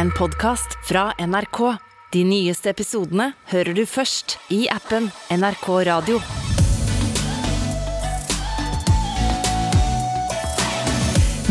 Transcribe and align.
en 0.00 0.10
podkast 0.10 0.78
fra 0.88 1.12
NRK. 1.18 1.58
De 2.12 2.22
nyeste 2.24 2.70
episodene 2.72 3.34
hører 3.50 3.76
du 3.76 3.82
først 3.84 4.38
i 4.48 4.62
appen 4.72 5.10
NRK 5.34 5.66
Radio. 5.90 6.20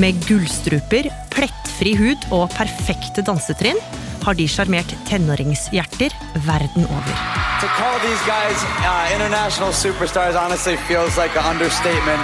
Med 0.01 0.17
gullstruper, 0.25 1.11
plettfri 1.35 1.93
hud 1.99 2.25
og 2.33 2.49
perfekte 2.55 3.21
dansetrinn 3.27 3.77
har 4.25 4.37
de 4.39 4.47
sjarmert 4.49 4.97
tenåringshjerter 5.11 6.15
verden 6.47 6.89
over. 6.89 7.21
To 7.61 7.69
call 7.77 8.01
these 8.01 8.23
guys 8.25 8.65
uh, 8.81 9.13
international 9.13 9.75
superstars 9.77 10.33
honestly 10.33 10.77
feels 10.89 11.21
like 11.21 11.37
an 11.37 11.45
understatement. 11.53 12.23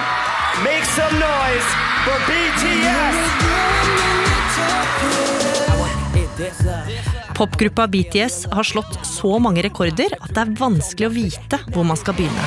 Make 0.65 0.85
some 0.97 1.19
noise 1.21 1.69
for 2.07 2.17
BTS! 2.25 3.35
Popgruppa 7.35 7.87
BTS 7.87 8.47
har 8.51 8.63
slått 8.63 9.05
så 9.05 9.39
mange 9.43 9.59
rekorder 9.65 10.13
at 10.21 10.29
det 10.31 10.39
er 10.39 10.51
vanskelig 10.55 11.07
å 11.09 11.11
vite 11.11 11.57
hvor 11.75 11.83
man 11.83 11.99
skal 11.99 12.15
begynne. 12.15 12.45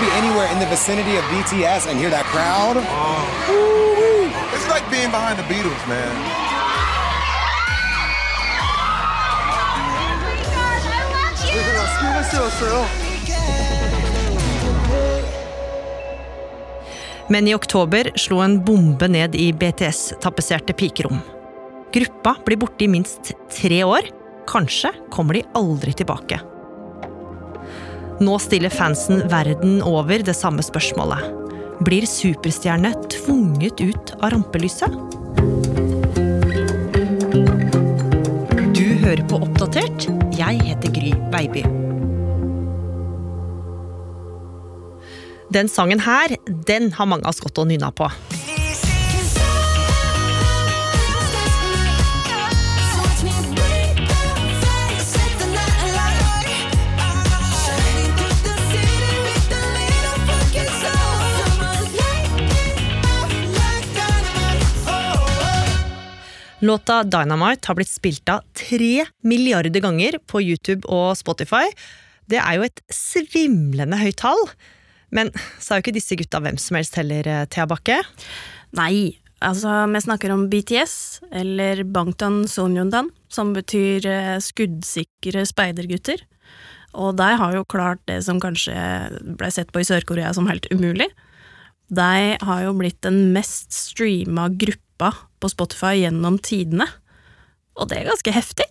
Be 0.00 0.08
anywhere 0.18 0.48
in 0.50 0.58
the 0.58 0.66
vicinity 0.66 1.14
of 1.14 1.22
BTS 1.30 1.86
and 1.86 1.94
hear 2.00 2.10
that 2.10 2.26
crowd. 2.34 2.80
It's 4.50 4.66
like 4.66 4.82
being 4.90 5.12
behind 5.14 5.38
the 5.38 5.46
Beatles. 5.46 5.78
Men 17.28 17.48
i 17.48 17.54
oktober 17.54 18.10
slo 18.16 18.40
en 18.42 18.58
bombe 18.64 19.08
ned 19.08 19.34
i 19.38 19.52
BTS-tapetserte 19.52 20.74
pikerom. 20.74 21.22
Gruppa 21.92 22.36
blir 22.46 22.56
borte 22.56 22.84
i 22.84 22.88
minst 22.88 23.34
tre 23.52 23.82
år. 23.84 24.06
Kanskje 24.48 24.94
kommer 25.12 25.36
de 25.36 25.42
aldri 25.54 25.92
tilbake. 25.92 26.38
Nå 28.22 28.38
stiller 28.40 28.72
fansen 28.72 29.20
verden 29.28 29.82
over 29.84 30.24
det 30.24 30.34
samme 30.38 30.64
spørsmålet. 30.64 31.26
Blir 31.84 32.06
superstjerne 32.08 32.94
tvunget 33.12 33.82
ut 33.84 34.14
av 34.22 34.32
rampelyset? 34.32 34.96
Du 38.72 38.86
hører 39.04 39.24
på 39.28 39.42
Oppdatert. 39.42 40.08
Jeg 40.38 40.64
heter 40.64 40.96
Gry 40.96 41.12
Baby. 41.34 41.66
Den 45.52 45.68
sangen 45.68 46.00
her, 46.00 46.38
den 46.48 46.94
har 46.96 47.10
mange 47.10 47.28
av 47.28 47.34
oss 47.34 47.44
gått 47.44 47.60
og 47.60 47.68
nynna 47.68 47.92
på. 47.92 48.08
Låta 66.62 67.02
Dynamite 67.02 67.66
har 67.66 67.74
blitt 67.74 67.90
spilt 67.90 68.28
av 68.30 68.44
tre 68.54 69.06
milliarder 69.26 69.82
ganger 69.82 70.20
på 70.30 70.38
YouTube 70.44 70.86
og 70.86 71.16
Spotify. 71.18 71.64
Det 72.30 72.38
er 72.38 72.54
jo 72.54 72.66
et 72.68 72.82
svimlende 72.86 73.98
høyt 73.98 74.20
tall. 74.22 74.38
Men 75.10 75.32
så 75.58 75.74
er 75.74 75.80
jo 75.80 75.84
ikke 75.84 75.96
disse 75.96 76.18
gutta 76.20 76.38
hvem 76.38 76.60
som 76.62 76.78
helst 76.78 76.94
heller, 77.00 77.26
eh, 77.26 77.48
Thea 77.50 77.66
Bakke. 77.66 77.98
Nei, 78.78 79.18
altså 79.42 79.74
vi 79.90 80.04
snakker 80.06 80.30
om 80.30 80.46
BTS, 80.52 80.94
eller 81.42 81.82
Bangtan 81.82 82.44
Sonyeondan, 82.46 83.10
som 83.28 83.50
betyr 83.58 84.06
eh, 84.06 84.38
skuddsikre 84.38 85.42
speidergutter. 85.50 86.22
Og 86.94 87.16
de 87.18 87.26
har 87.42 87.58
jo 87.58 87.66
klart 87.66 88.06
det 88.06 88.20
som 88.22 88.38
kanskje 88.38 88.78
ble 89.34 89.50
sett 89.50 89.74
på 89.74 89.82
i 89.82 89.88
Sør-Korea 89.90 90.30
som 90.36 90.46
helt 90.46 90.70
umulig. 90.70 91.10
De 91.90 92.38
har 92.38 92.64
jo 92.64 92.78
blitt 92.78 93.02
den 93.02 93.32
mest 93.34 93.74
streama 93.74 94.46
gruppa 94.54 94.91
på 95.42 95.50
Spotify 95.50 95.96
gjennom 96.02 96.38
tidene. 96.38 96.86
Og 97.78 97.88
det 97.90 97.98
er 97.98 98.10
ganske 98.10 98.34
heftig. 98.34 98.68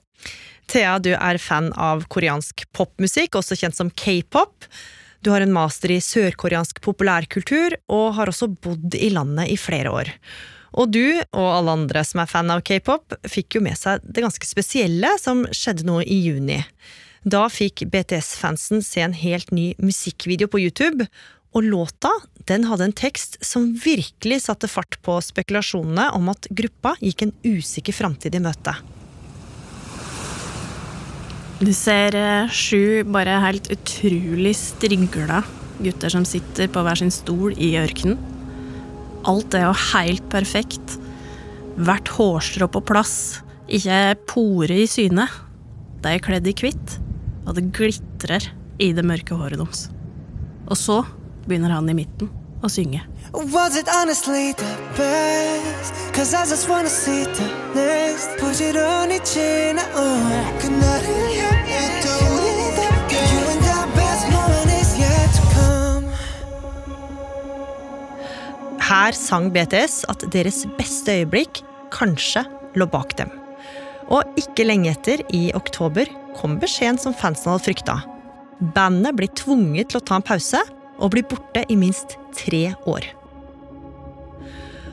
Thea, 0.72 0.96
du 1.04 1.12
er 1.18 1.42
fan 1.42 1.72
av 1.74 2.06
koreansk 2.12 2.64
popmusikk, 2.76 3.36
også 3.36 3.58
kjent 3.60 3.76
som 3.76 3.92
k-pop. 3.92 4.70
Du 5.22 5.32
har 5.34 5.44
en 5.44 5.54
master 5.54 5.92
i 5.94 6.00
sørkoreansk 6.02 6.80
populærkultur, 6.86 7.76
og 7.92 8.16
har 8.18 8.32
også 8.32 8.50
bodd 8.64 8.96
i 8.96 9.12
landet 9.14 9.52
i 9.52 9.60
flere 9.60 9.92
år. 9.92 10.14
Og 10.80 10.94
du, 10.94 11.04
og 11.36 11.48
alle 11.52 11.76
andre 11.82 12.04
som 12.08 12.24
er 12.24 12.32
fan 12.32 12.52
av 12.54 12.64
k-pop, 12.66 13.18
fikk 13.28 13.58
jo 13.58 13.66
med 13.66 13.76
seg 13.78 14.04
det 14.08 14.24
ganske 14.24 14.48
spesielle 14.48 15.12
som 15.20 15.44
skjedde 15.52 15.86
nå 15.88 16.00
i 16.06 16.22
juni. 16.30 16.62
Da 17.28 17.44
fikk 17.54 17.84
BTS-fansen 17.92 18.82
se 18.86 19.04
en 19.04 19.14
helt 19.14 19.52
ny 19.54 19.72
musikkvideo 19.82 20.50
på 20.50 20.64
YouTube, 20.64 21.06
og 21.52 21.66
låta 21.68 22.12
den 22.50 22.66
hadde 22.70 22.88
en 22.90 22.96
tekst 22.96 23.38
som 23.46 23.72
virkelig 23.84 24.42
satte 24.46 24.70
fart 24.72 24.98
på 25.06 25.18
spekulasjonene 25.24 26.10
om 26.18 26.32
at 26.32 26.48
gruppa 26.50 26.96
gikk 27.04 27.26
en 27.26 27.36
usikker 27.44 27.96
framtid 27.96 28.36
i 28.36 28.44
møte. 28.44 28.74
Du 31.62 31.70
ser 31.78 32.16
eh, 32.18 32.50
sju 32.50 33.04
bare 33.06 33.38
helt 33.44 33.70
utrolig 33.74 34.56
strigla 34.58 35.44
gutter 35.82 36.14
som 36.14 36.26
sitter 36.26 36.70
på 36.72 36.82
hver 36.86 36.98
sin 36.98 37.14
stol 37.14 37.54
i 37.54 37.76
ørkenen. 37.78 38.18
Alt 39.30 39.54
er 39.54 39.68
jo 39.68 39.76
helt 39.92 40.26
perfekt. 40.34 40.98
Hvert 41.78 42.10
hårstrå 42.16 42.68
på 42.74 42.82
plass. 42.86 43.42
Ikke 43.70 44.16
pore 44.30 44.82
i 44.84 44.90
syne. 44.90 45.28
De 46.02 46.16
er 46.16 46.24
kledd 46.24 46.50
i 46.50 46.56
hvitt, 46.58 46.98
og 47.46 47.54
det 47.58 47.70
glitrer 47.78 48.50
i 48.82 48.90
det 48.98 49.06
mørke 49.06 49.38
håret 49.38 49.62
deres. 49.62 49.86
Og 50.66 50.78
så 50.80 51.02
begynner 51.47 51.71
han 51.77 51.89
i 51.89 51.95
midten 51.95 52.31
å 52.63 52.71
synge. 52.73 53.03
Was 53.53 53.77
it 53.77 53.89
honestly 53.89 54.53
the 54.53 54.73
best? 54.97 55.95
Cause 56.15 56.35
I 56.35 56.47
just 56.47 56.69
wanna 56.69 56.89
see 56.89 57.25
the 57.25 57.49
next 57.75 58.37
부지런히 58.39 59.21
지나온 59.25 60.59
그날을 60.59 61.07
향해 61.37 62.01
또 62.03 62.09
You 63.17 63.43
and 63.53 63.63
the 63.63 63.81
best 63.97 64.25
moment 64.33 64.71
is 64.81 64.99
yet 64.99 65.31
to 65.37 65.43
come 65.55 66.09
Her 68.81 69.13
sang 69.13 69.51
BTS 69.53 70.05
at 70.09 70.25
deres 70.33 70.65
beste 70.79 71.21
øyeblikk 71.21 71.63
kanskje 71.91 72.45
lå 72.77 72.87
bak 72.87 73.17
dem. 73.19 73.31
Og 74.09 74.23
ikke 74.39 74.67
lenge 74.67 74.93
etter, 74.93 75.23
i 75.35 75.51
oktober, 75.55 76.07
kom 76.39 76.59
beskjeden 76.63 77.01
som 77.01 77.15
fansen 77.17 77.51
hadde 77.51 77.65
frykta. 77.67 77.97
Bandet 78.77 79.17
blir 79.19 79.33
tvunget 79.35 79.91
til 79.91 80.01
å 80.01 80.05
ta 80.07 80.21
en 80.21 80.27
pause 80.27 80.61
og 81.02 81.16
blir 81.16 81.26
borte 81.28 81.66
i 81.68 81.78
minst 81.80 82.16
tre 82.38 82.70
år. 82.86 83.10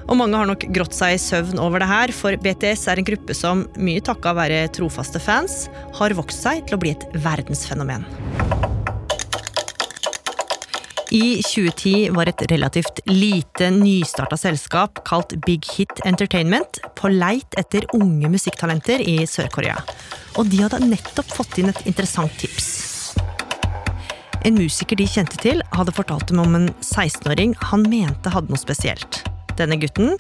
Og 0.09 0.17
mange 0.17 0.39
har 0.41 0.49
nok 0.49 0.65
grått 0.73 0.97
seg 0.97 1.15
i 1.15 1.21
søvn 1.21 1.61
over 1.61 1.83
det 1.83 1.91
her, 1.91 2.13
for 2.17 2.33
BTS 2.41 2.87
er 2.89 3.01
en 3.01 3.09
gruppe 3.11 3.37
som, 3.37 3.67
mye 3.77 4.01
takka 4.05 4.33
være 4.37 4.65
trofaste 4.73 5.21
fans, 5.21 5.67
har 6.01 6.17
vokst 6.17 6.47
seg 6.47 6.65
til 6.65 6.79
å 6.79 6.81
bli 6.81 6.95
et 6.97 7.05
verdensfenomen. 7.13 8.09
I 11.11 11.41
2010 11.41 12.11
var 12.13 12.29
et 12.29 12.43
relativt 12.51 13.01
lite 13.09 13.71
nystarta 13.73 14.37
selskap 14.37 15.01
kalt 15.09 15.33
Big 15.47 15.65
Hit 15.77 16.03
Entertainment 16.05 16.83
på 17.01 17.09
leit 17.13 17.57
etter 17.57 17.89
unge 17.97 18.29
musikktalenter 18.29 19.01
i 19.01 19.23
Sør-Korea. 19.25 19.81
Og 20.37 20.53
de 20.53 20.61
hadde 20.61 20.85
nettopp 20.85 21.33
fått 21.33 21.61
inn 21.63 21.73
et 21.73 21.81
interessant 21.89 22.33
tips. 22.41 22.88
En 24.47 24.55
musiker 24.55 24.99
de 24.99 25.07
kjente 25.09 25.39
til, 25.43 25.63
hadde 25.75 25.95
fortalt 25.95 26.29
dem 26.31 26.39
om 26.43 26.55
en 26.55 26.69
16-åring 26.85 27.57
han 27.73 27.87
mente 27.91 28.31
hadde 28.31 28.53
noe 28.53 28.61
spesielt. 28.61 29.23
Denne 29.59 29.79
gutten, 29.81 30.15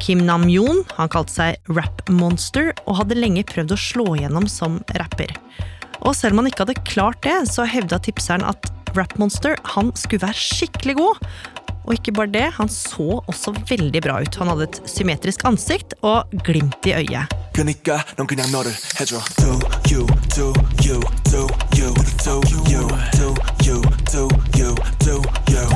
Kim 0.00 0.22
Nam-yoon, 0.24 0.84
han 0.96 1.10
kalte 1.12 1.34
seg 1.34 1.74
Rap 1.76 2.00
Monster 2.08 2.70
og 2.86 3.02
hadde 3.02 3.18
lenge 3.18 3.44
prøvd 3.48 3.74
å 3.74 3.80
slå 3.82 4.06
igjennom 4.16 4.48
som 4.48 4.80
rapper. 4.96 5.34
Og 6.06 6.14
selv 6.16 6.36
om 6.36 6.42
han 6.42 6.50
ikke 6.52 6.64
hadde 6.64 6.88
klart 6.88 7.20
det, 7.26 7.36
så 7.50 7.66
hevda 7.68 8.00
tipseren 8.06 8.46
at 8.46 8.70
Rap 8.96 9.18
Monster 9.20 9.58
han 9.74 9.92
skulle 9.98 10.24
være 10.24 10.40
skikkelig 10.40 10.96
god. 11.02 11.26
Og 11.88 11.96
ikke 11.96 12.14
bare 12.16 12.32
det, 12.32 12.46
han 12.56 12.70
så 12.72 13.20
også 13.20 13.52
veldig 13.68 14.04
bra 14.04 14.20
ut. 14.22 14.40
Han 14.40 14.52
hadde 14.52 14.68
et 14.68 14.80
symmetrisk 14.88 15.44
ansikt 15.48 15.96
og 16.00 16.32
glimt 16.46 16.88
i 16.88 16.96
øyet. 17.02 17.47
그니까 17.57 18.03
넌 18.17 18.27
그냥 18.27 18.51
너를 18.51 18.71
해줘 18.99 19.19
Do 19.37 19.59
you, 19.91 20.05
do 20.33 20.53
you, 20.81 20.99
do 21.23 21.47
you, 21.75 21.93
do 22.23 22.41
you, 22.51 22.73
do 22.81 23.47
you, 23.63 23.81
do 24.11 24.27
you, 24.57 24.75
do 24.99 25.21
you 25.51 25.69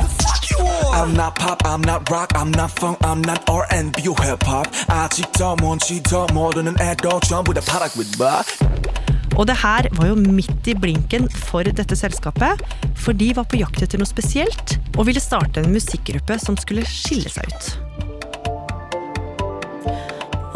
I'm 0.92 1.14
not 1.14 1.36
pop, 1.36 1.62
I'm 1.64 1.80
not 1.82 2.10
rock, 2.10 2.32
I'm 2.34 2.50
not 2.50 2.70
funk, 2.72 2.98
I'm 3.02 3.22
not 3.22 3.48
R&B 3.48 4.08
or 4.08 4.16
hip-hop 4.20 4.66
아직 4.88 5.30
더 5.32 5.54
뭔지 5.56 6.02
더 6.02 6.26
모르는 6.32 6.74
애도 6.80 7.20
전부 7.20 7.54
다 7.54 7.60
파락윗바 7.60 8.42
Og 9.36 9.46
det 9.46 9.54
her 9.62 9.86
var 9.94 10.08
jo 10.08 10.14
midt 10.16 10.66
i 10.66 10.74
blinken 10.74 11.28
for 11.30 11.62
dette 11.62 11.94
selskapet, 11.96 12.58
for 12.96 13.12
de 13.12 13.36
var 13.36 13.46
på 13.46 13.60
jakt 13.60 13.82
etter 13.82 14.00
noe 14.00 14.08
spesielt 14.08 14.78
og 14.96 15.06
ville 15.06 15.22
starte 15.22 15.62
en 15.62 15.70
musikkgruppe 15.70 16.40
som 16.42 16.58
skulle 16.58 16.82
skille 16.90 17.30
seg 17.30 17.46
ut. 17.46 17.91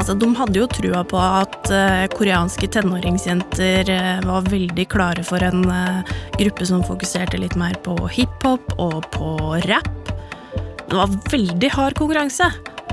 Altså, 0.07 0.21
de 0.23 0.35
hadde 0.39 0.55
jo 0.61 0.67
trua 0.71 1.01
på 1.03 1.17
at 1.19 1.67
eh, 1.67 2.05
koreanske 2.13 2.69
tenåringsjenter 2.71 3.89
eh, 3.91 4.21
var 4.23 4.45
veldig 4.47 4.85
klare 4.87 5.25
for 5.27 5.43
en 5.43 5.65
eh, 5.67 6.13
gruppe 6.37 6.63
som 6.69 6.85
fokuserte 6.87 7.35
litt 7.41 7.57
mer 7.59 7.75
på 7.83 7.91
hiphop 8.15 8.71
og 8.79 9.03
på 9.11 9.33
rap. 9.65 10.13
Det 10.87 10.95
var 10.95 11.11
veldig 11.33 11.73
hard 11.75 11.99
konkurranse. 11.99 12.47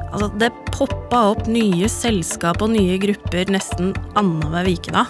Altså, 0.08 0.26
det 0.43 0.50
poppa 0.75 1.20
opp 1.37 1.46
nye 1.46 1.87
selskap 1.87 2.58
og 2.66 2.75
nye 2.75 2.99
grupper 3.06 3.55
nesten 3.60 3.94
annenhver 4.19 4.72
uke 4.75 4.99
da. 4.99 5.06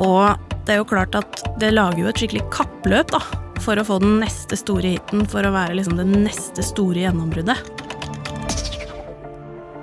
Og 0.00 0.48
det 0.64 0.78
er 0.78 0.80
jo 0.80 0.90
klart 0.94 1.20
at 1.20 1.44
det 1.60 1.74
lager 1.76 2.06
jo 2.06 2.08
et 2.08 2.24
skikkelig 2.24 2.48
kappløp 2.56 3.12
da, 3.12 3.20
for 3.60 3.76
å 3.76 3.84
få 3.84 4.00
den 4.00 4.16
neste 4.24 4.56
store 4.56 4.96
hiten, 4.96 5.28
for 5.28 5.44
å 5.44 5.52
være 5.52 5.76
liksom 5.76 6.00
det 6.00 6.08
neste 6.08 6.64
store 6.72 7.04
gjennombruddet. 7.04 7.81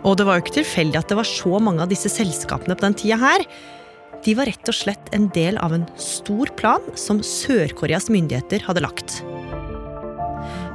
Og 0.10 0.18
det 0.18 0.26
var 0.26 0.40
jo 0.40 0.46
ikke 0.46 0.60
tilfeldig 0.62 0.98
at 0.98 1.12
det 1.12 1.20
var 1.20 1.28
så 1.28 1.60
mange 1.62 1.84
av 1.86 1.92
disse 1.92 2.10
selskapene 2.10 2.74
på 2.74 2.88
den 2.88 2.98
tida 2.98 3.20
her. 3.22 3.46
De 4.26 4.34
var 4.36 4.50
rett 4.50 4.72
og 4.72 4.76
slett 4.76 5.12
en 5.16 5.28
del 5.36 5.60
av 5.62 5.76
en 5.76 5.86
stor 6.02 6.50
plan 6.60 6.84
som 6.98 7.22
Sør-Koreas 7.24 8.10
myndigheter 8.12 8.66
hadde 8.66 8.84
lagt. 8.84 9.20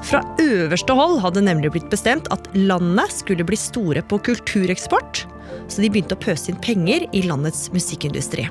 Fra 0.05 0.21
øverste 0.41 0.95
hold 0.95 1.19
hadde 1.25 1.43
nemlig 1.45 1.73
blitt 1.75 1.91
bestemt 1.93 2.29
at 2.33 2.47
landet 2.55 3.13
skulle 3.13 3.47
bli 3.49 3.59
store 3.59 4.05
på 4.07 4.21
kultureksport, 4.29 5.25
så 5.67 5.83
de 5.83 5.91
begynte 5.91 6.17
å 6.17 6.23
pøse 6.23 6.53
inn 6.53 6.61
penger 6.63 7.09
i 7.17 7.25
landets 7.27 7.71
musikkindustri. 7.75 8.47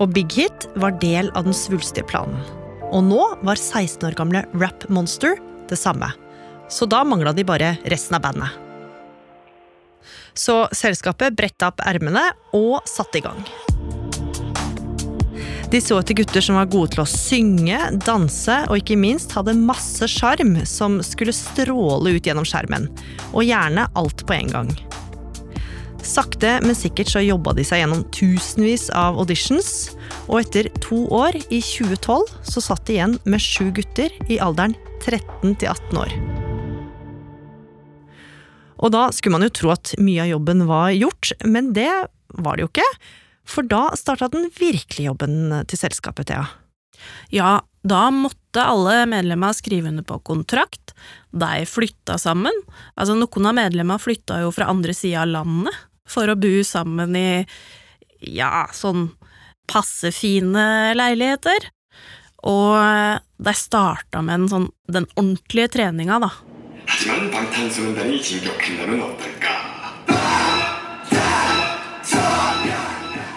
Og 0.00 0.14
Big 0.14 0.32
Hit 0.38 0.68
var 0.80 0.96
del 1.02 1.30
av 1.36 1.46
den 1.46 1.56
svulstige 1.56 2.06
planen. 2.08 2.38
Og 2.92 3.04
nå 3.10 3.20
var 3.44 3.58
16 3.58 4.06
år 4.08 4.16
gamle 4.18 4.44
Rap 4.54 4.86
Monster 4.88 5.36
det 5.70 5.78
samme. 5.80 6.10
Så 6.70 6.88
da 6.88 7.02
mangla 7.04 7.34
de 7.36 7.44
bare 7.46 7.74
resten 7.90 8.16
av 8.18 8.24
bandet. 8.24 8.71
Så 10.34 10.64
selskapet 10.72 11.36
bretta 11.36 11.72
opp 11.72 11.82
ermene 11.84 12.30
og 12.56 12.80
satte 12.88 13.20
i 13.20 13.24
gang. 13.24 13.42
De 15.72 15.80
så 15.80 15.96
etter 16.02 16.18
gutter 16.18 16.44
som 16.44 16.58
var 16.58 16.68
gode 16.68 16.92
til 16.92 17.00
å 17.00 17.08
synge, 17.08 17.78
danse 18.04 18.58
og 18.66 18.76
ikke 18.76 18.98
minst 19.00 19.32
hadde 19.32 19.54
masse 19.56 20.04
sjarm 20.10 20.58
som 20.68 20.98
skulle 21.06 21.32
stråle 21.32 22.12
ut 22.12 22.28
gjennom 22.28 22.44
skjermen. 22.44 22.90
Og 23.32 23.46
gjerne 23.48 23.86
alt 23.96 24.26
på 24.28 24.36
en 24.36 24.52
gang. 24.52 24.74
Sakte, 26.04 26.58
men 26.66 26.76
sikkert 26.76 27.14
så 27.14 27.22
jobba 27.22 27.54
de 27.56 27.64
seg 27.64 27.84
gjennom 27.84 28.04
tusenvis 28.12 28.88
av 28.98 29.16
auditions, 29.22 29.94
og 30.26 30.42
etter 30.42 30.68
to 30.82 31.06
år, 31.14 31.38
i 31.48 31.62
2012, 31.62 32.36
så 32.52 32.66
satt 32.68 32.84
de 32.90 32.98
igjen 32.98 33.18
med 33.24 33.40
sju 33.40 33.70
gutter 33.72 34.12
i 34.28 34.42
alderen 34.42 34.76
13 35.06 35.54
til 35.56 35.70
18 35.72 36.02
år. 36.04 36.41
Og 38.82 38.92
da 38.94 39.06
skulle 39.14 39.36
man 39.36 39.46
jo 39.46 39.54
tro 39.54 39.72
at 39.74 39.94
mye 40.02 40.24
av 40.24 40.32
jobben 40.32 40.64
var 40.68 40.90
gjort, 40.94 41.32
men 41.46 41.70
det 41.76 41.90
var 42.42 42.58
det 42.58 42.66
jo 42.66 42.70
ikke. 42.72 42.88
For 43.48 43.66
da 43.66 43.90
starta 43.98 44.30
den 44.32 44.48
virkelige 44.54 45.08
jobben 45.10 45.52
til 45.70 45.80
selskapet, 45.80 46.30
Thea. 46.30 46.46
Ja, 47.34 47.60
da 47.82 48.02
måtte 48.14 48.62
alle 48.62 49.06
medlemmer 49.10 49.54
skrive 49.56 49.90
under 49.90 50.06
på 50.06 50.20
kontrakt. 50.26 50.94
De 51.30 51.64
flytta 51.66 52.18
sammen. 52.20 52.54
Altså, 52.94 53.16
noen 53.18 53.48
av 53.50 53.58
medlemmene 53.58 54.02
flytta 54.02 54.42
jo 54.44 54.52
fra 54.54 54.70
andre 54.70 54.94
sida 54.94 55.24
av 55.24 55.32
landet 55.32 55.80
for 56.08 56.30
å 56.30 56.38
bo 56.38 56.60
sammen 56.66 57.16
i 57.18 57.42
ja, 58.22 58.68
sånn 58.74 59.08
passe 59.70 60.12
fine 60.14 60.94
leiligheter. 60.98 61.70
Og 62.46 62.74
de 63.42 63.54
starta 63.54 64.22
med 64.22 64.48
sånn 64.50 64.68
den 64.90 65.06
ordentlige 65.14 65.70
treninga, 65.78 66.18
da. 66.22 66.30
하지만 67.01 67.31
방탄소년단이 67.31 68.21
진격한다면 68.21 69.01
어떨까? 69.01 69.77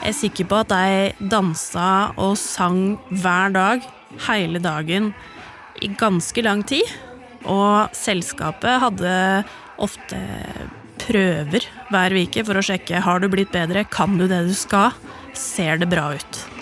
Jeg 0.02 0.08
er 0.08 0.26
sikker 0.26 0.44
på 0.44 0.56
at 0.56 0.68
de 0.68 1.28
dansa 1.30 2.10
og 2.16 2.36
sang 2.36 2.98
hver 3.10 3.52
dag, 3.54 3.84
hele 4.26 4.58
dagen, 4.58 5.14
i 5.82 5.86
ganske 5.86 6.42
lang 6.42 6.64
tid. 6.66 6.82
Og 7.44 7.94
selskapet 7.94 8.80
hadde 8.82 9.44
ofte 9.78 10.18
prøver 10.98 11.68
hver 11.92 12.16
uke 12.16 12.44
for 12.44 12.58
å 12.58 12.64
sjekke 12.64 13.04
har 13.04 13.20
du 13.20 13.28
blitt 13.30 13.52
bedre, 13.54 13.84
kan 13.84 14.18
du 14.18 14.26
det 14.26 14.42
du 14.48 14.54
skal, 14.56 14.96
ser 15.32 15.78
det 15.78 15.88
bra 15.92 16.10
ut. 16.16 16.53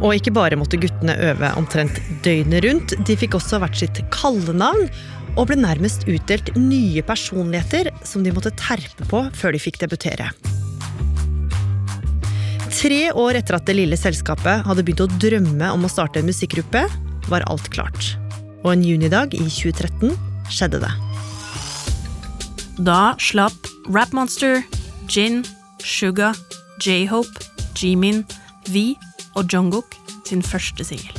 Og 0.00 0.16
ikke 0.16 0.32
bare 0.32 0.56
måtte 0.56 0.80
guttene 0.80 1.16
øve 1.28 1.50
omtrent 1.60 1.98
døgnet 2.24 2.64
rundt, 2.64 2.94
de 3.04 3.16
fikk 3.20 3.36
også 3.36 3.60
hvert 3.60 3.76
sitt 3.76 4.00
kallenavn, 4.14 4.88
og 5.38 5.50
ble 5.50 5.58
nærmest 5.60 6.06
utdelt 6.10 6.48
nye 6.56 7.04
personligheter 7.06 7.92
som 8.06 8.24
de 8.24 8.32
måtte 8.34 8.52
terpe 8.58 9.06
på 9.10 9.22
før 9.36 9.54
de 9.54 9.60
fikk 9.62 9.78
debutere. 9.84 10.30
Tre 12.80 13.00
år 13.12 13.36
etter 13.36 13.58
at 13.58 13.66
det 13.68 13.76
lille 13.76 13.98
selskapet 13.98 14.64
hadde 14.64 14.84
begynt 14.86 15.04
å 15.04 15.20
drømme 15.20 15.68
om 15.74 15.84
å 15.84 15.92
starte 15.92 16.22
en 16.22 16.28
musikkgruppe, 16.30 16.86
var 17.28 17.44
alt 17.52 17.68
klart. 17.74 18.14
Og 18.64 18.72
en 18.72 18.84
junidag 18.84 19.36
i 19.36 19.44
2013 19.44 20.16
skjedde 20.50 20.80
det. 20.82 20.92
Da 22.80 23.12
slapp 23.20 23.68
Rap 23.92 24.14
Monster, 24.16 24.62
Jin, 25.12 25.42
Suga, 25.84 26.32
J-Hope, 26.80 27.44
Jimin, 27.76 28.24
V 28.72 28.94
og 29.34 29.46
Jungkook 29.52 29.96
sin 30.26 30.42
første 30.42 30.84
singel. 30.84 31.16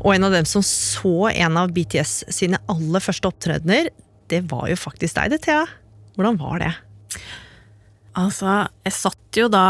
Og 0.00 0.14
en 0.14 0.24
av 0.24 0.32
dem 0.32 0.46
som 0.48 0.62
så 0.64 1.28
en 1.28 1.58
av 1.60 1.72
BTS 1.76 2.12
sine 2.32 2.58
aller 2.72 3.02
første 3.04 3.28
opptredener, 3.28 3.90
det 4.32 4.40
var 4.48 4.68
jo 4.70 4.78
faktisk 4.80 5.18
deg, 5.18 5.34
det, 5.34 5.42
Thea. 5.44 5.66
Hvordan 6.16 6.38
var 6.40 6.62
det? 6.62 6.70
Altså, 8.18 8.62
jeg 8.86 8.96
satt 8.96 9.38
jo 9.38 9.50
da 9.52 9.64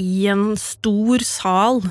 i 0.00 0.26
en 0.32 0.52
stor 0.60 1.24
sal 1.26 1.82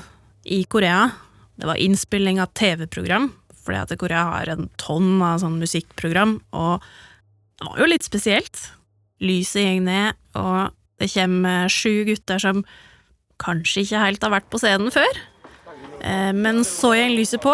i 0.43 0.63
Korea. 0.63 1.09
Det 1.55 1.69
var 1.69 1.79
innspilling 1.81 2.41
av 2.41 2.53
TV-program, 2.57 3.29
fordi 3.61 3.81
at 3.81 3.95
Korea 4.01 4.23
har 4.31 4.51
en 4.53 4.69
tonn 4.81 5.21
av 5.21 5.41
sånn 5.43 5.59
musikkprogram, 5.61 6.39
og 6.57 6.85
det 7.61 7.67
var 7.67 7.83
jo 7.83 7.89
litt 7.91 8.07
spesielt. 8.07 8.63
Lyset 9.21 9.61
gikk 9.61 9.83
ned, 9.85 10.17
og 10.33 10.73
det 11.01 11.11
kommer 11.13 11.69
sju 11.69 12.01
gutter 12.09 12.41
som 12.41 12.63
kanskje 13.41 13.85
ikke 13.85 14.01
helt 14.01 14.25
har 14.25 14.33
vært 14.33 14.49
på 14.53 14.61
scenen 14.61 14.93
før. 14.93 15.21
Eh, 16.01 16.31
men 16.33 16.65
så 16.65 16.95
gikk 16.97 17.17
lyset 17.19 17.45
på. 17.45 17.53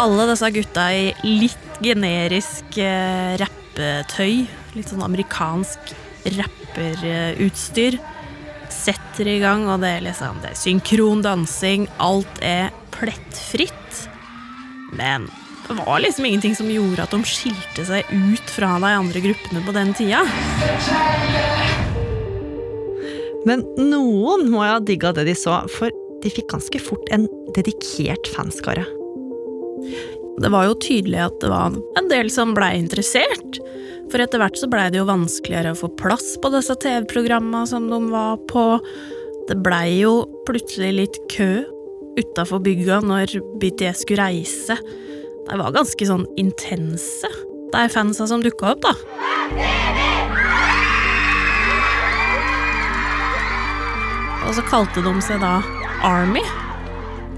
Alle 0.00 0.24
disse 0.30 0.48
gutta 0.54 0.86
i 0.96 1.10
litt 1.42 1.80
generisk 1.84 2.78
eh, 2.80 3.34
rappetøy, 3.36 4.46
litt 4.72 4.88
sånn 4.88 5.02
amerikansk 5.04 5.90
rapperutstyr, 6.38 7.98
setter 8.72 9.28
i 9.28 9.34
gang, 9.42 9.66
og 9.68 9.82
det 9.82 9.90
er 9.98 10.06
liksom 10.06 10.38
det 10.40 10.54
er 10.54 10.56
synkron 10.56 11.20
dansing, 11.26 11.84
alt 12.00 12.40
er 12.40 12.70
plettfritt. 12.94 14.06
Men 14.96 15.26
det 15.68 15.76
var 15.82 16.00
liksom 16.00 16.24
ingenting 16.30 16.56
som 16.56 16.70
gjorde 16.72 17.04
at 17.04 17.12
de 17.12 17.20
skilte 17.28 17.84
seg 17.90 18.08
ut 18.08 18.54
fra 18.54 18.78
de 18.80 18.92
andre 19.02 19.24
gruppene 19.26 19.64
på 19.66 19.74
den 19.76 19.92
tida. 19.98 20.22
Men 23.44 23.66
noen 23.76 24.48
må 24.48 24.64
jo 24.64 24.72
ha 24.78 24.80
digga 24.80 25.12
det 25.16 25.26
de 25.28 25.36
så, 25.36 25.60
for 25.76 25.92
de 26.24 26.32
fikk 26.32 26.48
ganske 26.54 26.80
fort 26.88 27.12
en 27.12 27.28
dedikert 27.52 28.32
fanskare. 28.32 28.88
Det 30.40 30.48
var 30.52 30.68
jo 30.68 30.78
tydelig 30.80 31.20
at 31.26 31.40
det 31.42 31.50
var 31.52 31.74
en 32.00 32.08
del 32.10 32.30
som 32.32 32.54
blei 32.56 32.72
interessert. 32.78 33.60
For 34.10 34.22
etter 34.22 34.40
hvert 34.42 34.58
så 34.58 34.68
blei 34.70 34.88
det 34.90 34.98
jo 34.98 35.08
vanskeligere 35.08 35.74
å 35.74 35.78
få 35.78 35.90
plass 36.00 36.32
på 36.42 36.50
disse 36.54 36.74
TV-programma 36.82 37.66
som 37.68 37.86
de 37.90 38.00
var 38.10 38.40
på. 38.50 38.64
Det 39.50 39.58
blei 39.62 40.00
jo 40.00 40.24
plutselig 40.48 40.90
litt 40.96 41.20
kø 41.32 41.52
utafor 42.18 42.62
bygga 42.64 43.00
når 43.06 43.36
BTS 43.62 44.04
skulle 44.04 44.26
reise. 44.26 44.76
De 45.46 45.58
var 45.58 45.74
ganske 45.74 46.06
sånn 46.06 46.26
intense, 46.40 47.30
de 47.70 47.86
fansa 47.92 48.26
som 48.30 48.42
dukka 48.44 48.74
opp, 48.74 48.84
da. 48.86 48.94
Og 54.46 54.56
så 54.56 54.64
kalte 54.66 55.02
de 55.04 55.14
seg 55.22 55.42
da 55.42 55.60
Army. 56.06 56.42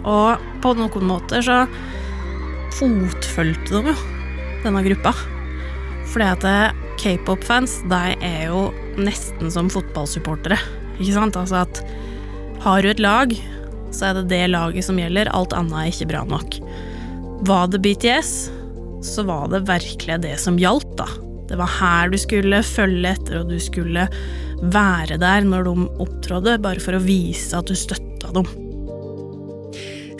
Og 0.08 0.40
på 0.64 0.72
noen 0.78 1.08
måter 1.10 1.44
så 1.44 1.64
fotfølte 2.78 3.78
dem 3.78 3.92
jo 3.92 3.96
denne 4.62 4.82
gruppa. 4.86 5.14
Fordi 6.12 6.28
at 6.28 6.46
eh, 6.46 6.78
k-pop-fans, 7.00 7.80
de 7.90 8.16
er 8.22 8.46
jo 8.50 8.68
nesten 9.00 9.50
som 9.52 9.70
fotballsupportere. 9.72 10.58
Ikke 10.98 11.16
sant? 11.16 11.38
Altså 11.38 11.62
at 11.64 11.82
har 12.62 12.82
du 12.82 12.92
et 12.92 13.02
lag, 13.02 13.34
så 13.92 14.10
er 14.10 14.20
det 14.20 14.28
det 14.30 14.44
laget 14.52 14.86
som 14.86 15.00
gjelder, 15.00 15.32
alt 15.34 15.54
annet 15.56 15.78
er 15.80 15.90
ikke 15.90 16.10
bra 16.12 16.22
nok. 16.28 16.58
Var 17.48 17.72
det 17.72 17.82
BTS, 17.82 18.32
så 19.02 19.24
var 19.26 19.48
det 19.50 19.64
virkelig 19.66 20.20
det 20.22 20.36
som 20.40 20.60
gjaldt, 20.60 20.94
da. 21.00 21.08
Det 21.50 21.58
var 21.58 21.74
her 21.80 22.12
du 22.12 22.18
skulle 22.20 22.62
følge 22.64 23.16
etter, 23.16 23.40
og 23.42 23.50
du 23.50 23.58
skulle 23.60 24.06
være 24.62 25.18
der 25.20 25.48
når 25.48 25.66
de 25.66 25.88
opptrådde, 26.04 26.60
bare 26.62 26.82
for 26.82 26.96
å 26.96 27.02
vise 27.02 27.56
at 27.58 27.66
du 27.66 27.76
støtta 27.76 28.30
dem. 28.36 28.46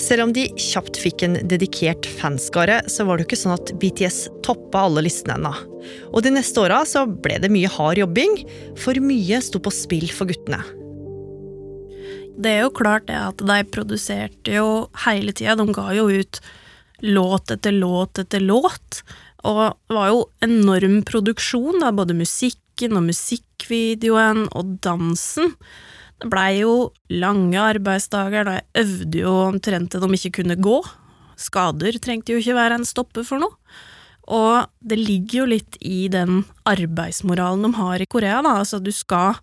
Selv 0.02 0.24
om 0.26 0.32
de 0.34 0.48
kjapt 0.58 0.98
fikk 0.98 1.22
en 1.22 1.36
dedikert 1.46 2.08
fanskare, 2.18 2.80
så 2.90 3.06
var 3.06 3.16
det 3.16 3.24
jo 3.24 3.30
ikke 3.30 3.42
sånn 3.44 3.54
at 3.54 3.70
BTS 3.78 4.24
toppa 4.42 4.86
alle 4.88 5.04
listene 5.06 5.36
ennå. 5.38 5.52
Og 6.10 6.24
de 6.24 6.32
neste 6.34 6.58
åra 6.64 6.80
så 6.88 7.04
ble 7.06 7.38
det 7.42 7.52
mye 7.54 7.70
hard 7.70 8.00
jobbing, 8.00 8.40
for 8.82 8.98
mye 9.02 9.38
sto 9.44 9.62
på 9.62 9.70
spill 9.74 10.08
for 10.10 10.30
guttene. 10.30 10.58
Det 12.42 12.50
er 12.50 12.64
jo 12.64 12.74
klart 12.74 13.06
det 13.06 13.18
at 13.18 13.44
de 13.44 13.58
produserte 13.70 14.56
jo 14.56 14.88
hele 15.04 15.34
tida. 15.36 15.54
De 15.60 15.68
ga 15.76 15.92
jo 15.94 16.08
ut 16.10 16.40
låt 17.02 17.52
etter 17.54 17.74
låt 17.76 18.18
etter 18.18 18.42
låt. 18.42 19.02
Og 19.46 19.62
det 19.70 19.94
var 19.94 20.10
jo 20.10 20.26
enorm 20.42 21.00
produksjon, 21.06 21.78
da, 21.82 21.92
både 21.94 22.16
musikken 22.18 22.98
og 22.98 23.06
musikkvideoen 23.10 24.48
og 24.50 24.76
dansen. 24.82 25.54
Det 26.22 26.30
blei 26.30 26.60
jo 26.60 26.92
lange 27.10 27.58
arbeidsdager, 27.58 28.46
da 28.46 28.58
jeg 28.60 28.84
øvde 28.84 29.22
jo 29.24 29.32
omtrent 29.48 29.90
til 29.90 30.04
de 30.04 30.18
ikke 30.18 30.36
kunne 30.38 30.58
gå. 30.62 30.76
Skader 31.40 31.98
trengte 31.98 32.30
jo 32.30 32.38
ikke 32.38 32.54
være 32.54 32.78
en 32.78 32.86
stopper 32.86 33.26
for 33.26 33.42
noe. 33.42 33.58
Og 34.30 34.68
det 34.86 35.00
ligger 35.00 35.40
jo 35.40 35.46
litt 35.50 35.78
i 35.82 36.06
den 36.12 36.44
arbeidsmoralen 36.68 37.66
de 37.66 37.72
har 37.80 38.04
i 38.04 38.06
Korea, 38.06 38.38
da. 38.46 38.54
Altså, 38.62 38.78
du 38.78 38.92
skal 38.94 39.40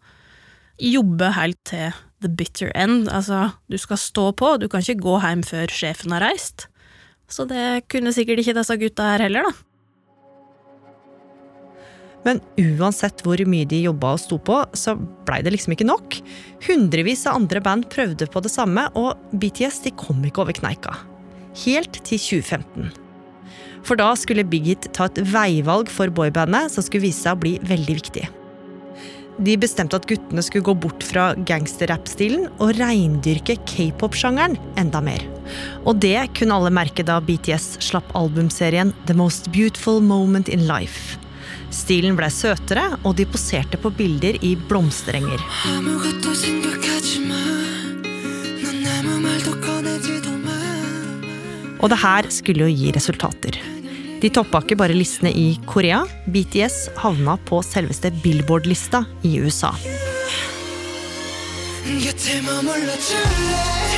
jobbe 0.79 1.33
helt 1.36 1.59
til 1.67 1.91
the 2.24 2.31
bitter 2.31 2.71
end. 2.71 3.09
Altså, 3.12 3.50
du 3.67 3.75
skal 3.77 4.00
stå 4.00 4.29
på, 4.39 4.55
du 4.55 4.69
kan 4.71 4.79
ikke 4.79 5.03
gå 5.03 5.19
hjem 5.19 5.43
før 5.43 5.67
sjefen 5.67 6.15
har 6.15 6.24
reist. 6.29 6.69
Så 7.29 7.43
det 7.50 7.89
kunne 7.91 8.15
sikkert 8.15 8.39
ikke 8.41 8.55
disse 8.57 8.79
gutta 8.79 9.12
her 9.12 9.27
heller, 9.27 9.50
da. 9.50 9.68
Men 12.29 12.41
uansett 12.77 13.24
hvor 13.25 13.41
mye 13.50 13.65
de 13.65 13.81
jobba 13.88 14.13
og 14.13 14.21
sto 14.21 14.38
på, 14.38 14.62
så 14.77 14.93
blei 15.25 15.41
det 15.41 15.55
liksom 15.55 15.74
ikke 15.74 15.88
nok. 15.89 16.19
Hundrevis 16.67 17.25
av 17.25 17.39
andre 17.39 17.62
band 17.65 17.89
prøvde 17.89 18.29
på 18.29 18.43
det 18.45 18.53
samme, 18.53 18.86
og 18.93 19.17
BTS 19.33 19.81
de 19.88 19.95
kom 19.98 20.21
ikke 20.27 20.43
over 20.45 20.53
kneika. 20.53 20.93
Helt 21.65 22.03
til 22.05 22.21
2015. 22.21 22.91
For 23.88 23.98
da 23.98 24.12
skulle 24.19 24.45
Big 24.45 24.67
Hit 24.69 24.91
ta 24.93 25.07
et 25.09 25.21
veivalg 25.31 25.89
for 25.89 26.12
boybandet 26.13 26.69
som 26.74 26.86
skulle 26.86 27.07
vise 27.07 27.24
seg 27.24 27.38
å 27.38 27.41
bli 27.41 27.55
veldig 27.65 27.95
viktig. 28.01 28.27
De 29.39 29.55
bestemte 29.55 29.95
at 29.95 30.05
guttene 30.07 30.43
skulle 30.43 30.67
gå 30.67 30.75
bort 30.83 31.03
fra 31.07 31.29
gangsterrap-stilen 31.48 32.50
og 32.59 32.75
reindyrke 32.75 33.55
k-pop-sjangeren 33.71 34.59
enda 34.77 35.00
mer. 35.03 35.24
Og 35.88 36.01
det 36.03 36.17
kunne 36.38 36.59
alle 36.59 36.74
merke 36.75 37.07
da 37.07 37.21
BTS 37.24 37.79
slapp 37.88 38.12
albumserien 38.19 38.91
The 39.07 39.15
Most 39.15 39.48
Beautiful 39.55 40.03
Moment 40.03 40.51
in 40.51 40.67
Life. 40.67 41.15
Stilen 41.71 42.16
ble 42.16 42.28
søtere, 42.30 42.99
og 43.04 43.16
de 43.18 43.26
poserte 43.26 43.80
på 43.80 43.90
bilder 43.90 44.38
i 44.42 44.54
blomsterenger. 44.56 45.40
아무것도 45.66 46.35
생각하지 46.35 47.21
마. 47.28 47.35
넌 48.62 48.87
아무 48.87 49.21
말도 49.21 49.61
꺼내지도 49.61 50.30
마. 50.30 50.50
Og 51.80 51.90
det 51.90 51.99
her 51.99 52.30
skulle 52.30 52.64
jo 52.64 52.68
gi 52.68 52.92
resultater. 52.92 53.59
De 54.21 54.30
toppa 54.30 54.62
ikke 54.62 54.76
bare 54.76 54.94
listene 54.97 55.30
i 55.30 55.59
Korea, 55.66 56.04
BTS 56.26 56.88
havna 56.97 57.37
på 57.44 57.61
selveste 57.62 58.11
Billboard-lista 58.23 59.04
i 59.23 59.40
USA. 59.40 59.73
곁에 61.85 62.40
머물러 62.40 62.90
줄래? 62.99 63.98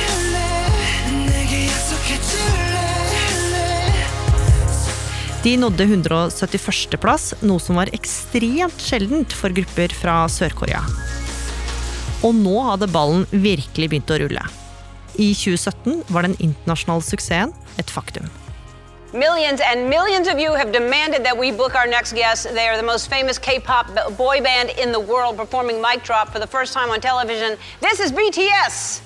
De 5.42 5.56
nådde 5.56 5.82
171. 5.82 7.00
plass, 7.02 7.32
noe 7.42 7.58
som 7.58 7.74
var 7.74 7.90
ekstremt 7.90 8.78
sjeldent 8.78 9.32
for 9.34 9.50
grupper 9.50 9.90
fra 9.90 10.20
Sør-Korea. 10.30 10.78
Og 12.22 12.36
nå 12.38 12.52
hadde 12.68 12.86
ballen 12.94 13.24
virkelig 13.32 13.88
begynt 13.90 14.12
å 14.14 14.20
rulle. 14.22 14.44
I 15.18 15.32
2017 15.34 16.04
var 16.14 16.28
den 16.28 16.38
internasjonale 16.38 17.02
suksessen 17.02 17.50
et 17.82 17.90
faktum. 17.90 18.30
Millions 19.12 19.60
and 19.66 19.90
millions 19.90 20.30
of 20.30 20.38
you 20.38 20.54
have 20.54 20.70
demanded 20.70 21.26
that 21.26 21.36
we 21.36 21.50
book 21.50 21.74
our 21.74 21.90
next 21.90 22.14
guest. 22.14 22.46
They 22.54 22.68
are 22.68 22.78
the 22.78 22.86
most 22.86 23.10
famous 23.10 23.36
K-pop 23.36 23.90
boy 24.16 24.40
band 24.40 24.70
in 24.78 24.92
the 24.92 25.00
world, 25.00 25.36
performing 25.36 25.82
Mic 25.82 26.04
Drop 26.04 26.30
for 26.30 26.38
the 26.38 26.46
first 26.46 26.72
time 26.72 26.88
on 26.88 27.00
television. 27.00 27.58
This 27.82 27.98
is 27.98 28.12
BTS. 28.12 29.02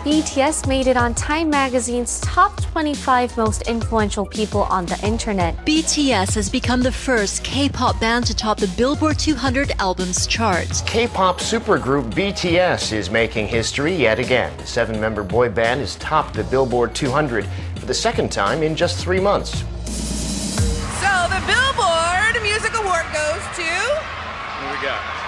BTS 0.00 0.66
made 0.66 0.86
it 0.86 0.96
on 0.96 1.12
Time 1.12 1.50
Magazine's 1.50 2.20
top 2.20 2.58
25 2.62 3.36
most 3.36 3.60
influential 3.68 4.24
people 4.24 4.62
on 4.62 4.86
the 4.86 4.98
internet. 5.06 5.54
BTS 5.66 6.34
has 6.36 6.48
become 6.48 6.80
the 6.80 6.90
first 6.90 7.44
K-pop 7.44 8.00
band 8.00 8.26
to 8.26 8.34
top 8.34 8.56
the 8.56 8.68
Billboard 8.78 9.18
200 9.18 9.72
albums 9.78 10.26
chart. 10.26 10.82
K-pop 10.86 11.38
supergroup 11.38 12.10
BTS 12.14 12.94
is 12.94 13.10
making 13.10 13.46
history 13.46 13.94
yet 13.94 14.18
again. 14.18 14.56
The 14.56 14.66
seven-member 14.66 15.22
boy 15.22 15.50
band 15.50 15.80
has 15.80 15.96
topped 15.96 16.32
the 16.32 16.44
Billboard 16.44 16.94
200 16.94 17.46
for 17.74 17.84
the 17.84 17.92
second 17.92 18.32
time 18.32 18.62
in 18.62 18.74
just 18.74 19.04
three 19.04 19.20
months. 19.20 19.50
So 19.50 21.12
the 21.28 21.42
Billboard 21.46 22.42
Music 22.42 22.72
Award 22.72 23.04
goes 23.12 23.42
to 23.56 23.68
Who 23.68 24.70
we 24.70 24.82
got? 24.82 25.20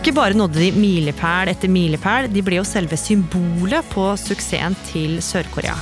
Ikke 0.00 0.14
bare 0.16 0.32
nådde 0.32 0.56
de 0.56 0.70
milepæl 0.72 1.50
etter 1.52 1.68
milepæl, 1.68 2.24
de 2.32 2.40
ble 2.40 2.56
jo 2.56 2.62
selve 2.64 2.96
symbolet 2.96 3.84
på 3.92 4.06
suksessen 4.16 4.72
til 4.88 5.18
Sør-Korea. 5.20 5.74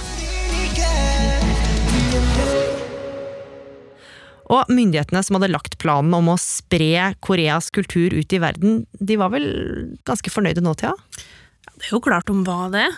Og 4.50 4.72
myndighetene 4.75 5.22
som 5.22 5.38
hadde 5.38 5.52
lagt 5.52 5.78
planen 5.78 6.16
om 6.18 6.32
å 6.32 6.37
spre 6.42 7.12
Koreas 7.22 7.70
kultur 7.70 8.16
ut 8.18 8.34
i 8.34 8.42
verden, 8.42 8.80
de 8.98 9.20
var 9.22 9.30
vel 9.37 9.46
ganske 10.02 10.34
fornøyde 10.34 10.66
nå, 10.66 10.75
Thea? 10.75 10.96
Det 11.76 11.87
er 11.87 11.94
jo 11.94 12.02
klart 12.02 12.26
de 12.26 12.42
var 12.42 12.75
det. 12.75 12.88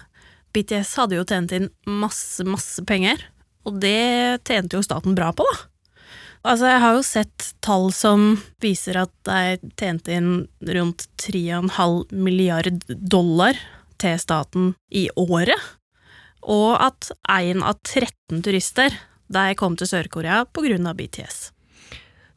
BTS 0.56 0.96
hadde 1.02 1.20
jo 1.20 1.28
tjent 1.28 1.52
inn 1.52 1.68
masse, 1.84 2.48
masse 2.48 2.80
penger. 2.88 3.28
Og 3.68 3.76
det 3.84 4.40
tjente 4.48 4.80
jo 4.80 4.88
staten 4.88 5.20
bra 5.20 5.34
på, 5.36 5.44
da. 5.44 5.69
Altså, 6.40 6.70
jeg 6.70 6.80
har 6.80 6.94
jo 6.96 7.02
sett 7.04 7.50
tall 7.60 7.90
som 7.92 8.30
viser 8.64 8.96
at 9.02 9.12
de 9.28 9.72
tjente 9.76 10.14
inn 10.14 10.30
rundt 10.72 11.04
3,5 11.20 12.14
milliard 12.16 12.80
dollar 12.88 13.58
til 14.00 14.16
staten 14.20 14.72
i 14.88 15.08
året. 15.20 15.60
Og 16.40 16.72
at 16.80 17.10
én 17.28 17.60
av 17.60 17.76
13 17.84 18.40
turister 18.46 18.96
de 19.30 19.54
kom 19.60 19.76
til 19.76 19.90
Sør-Korea 19.90 20.46
av 20.88 20.96
BTS. 20.96 21.50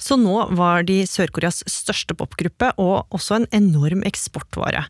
Så 0.03 0.17
nå 0.19 0.35
var 0.57 0.83
de 0.83 0.97
Sør-Koreas 1.07 1.61
største 1.69 2.15
popgruppe, 2.19 2.73
og 2.81 3.13
også 3.15 3.37
en 3.37 3.45
enorm 3.55 4.01
eksportvare. 4.07 4.81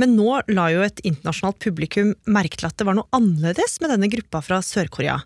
Men 0.00 0.16
nå 0.18 0.40
la 0.50 0.64
jo 0.74 0.82
et 0.82 0.98
internasjonalt 1.06 1.60
publikum 1.62 2.10
merke 2.26 2.58
til 2.58 2.66
at 2.66 2.74
det 2.80 2.88
var 2.88 2.98
noe 2.98 3.06
annerledes 3.14 3.76
med 3.82 3.94
denne 3.94 4.10
gruppa 4.10 4.42
fra 4.42 4.58
Sør-Korea. 4.64 5.20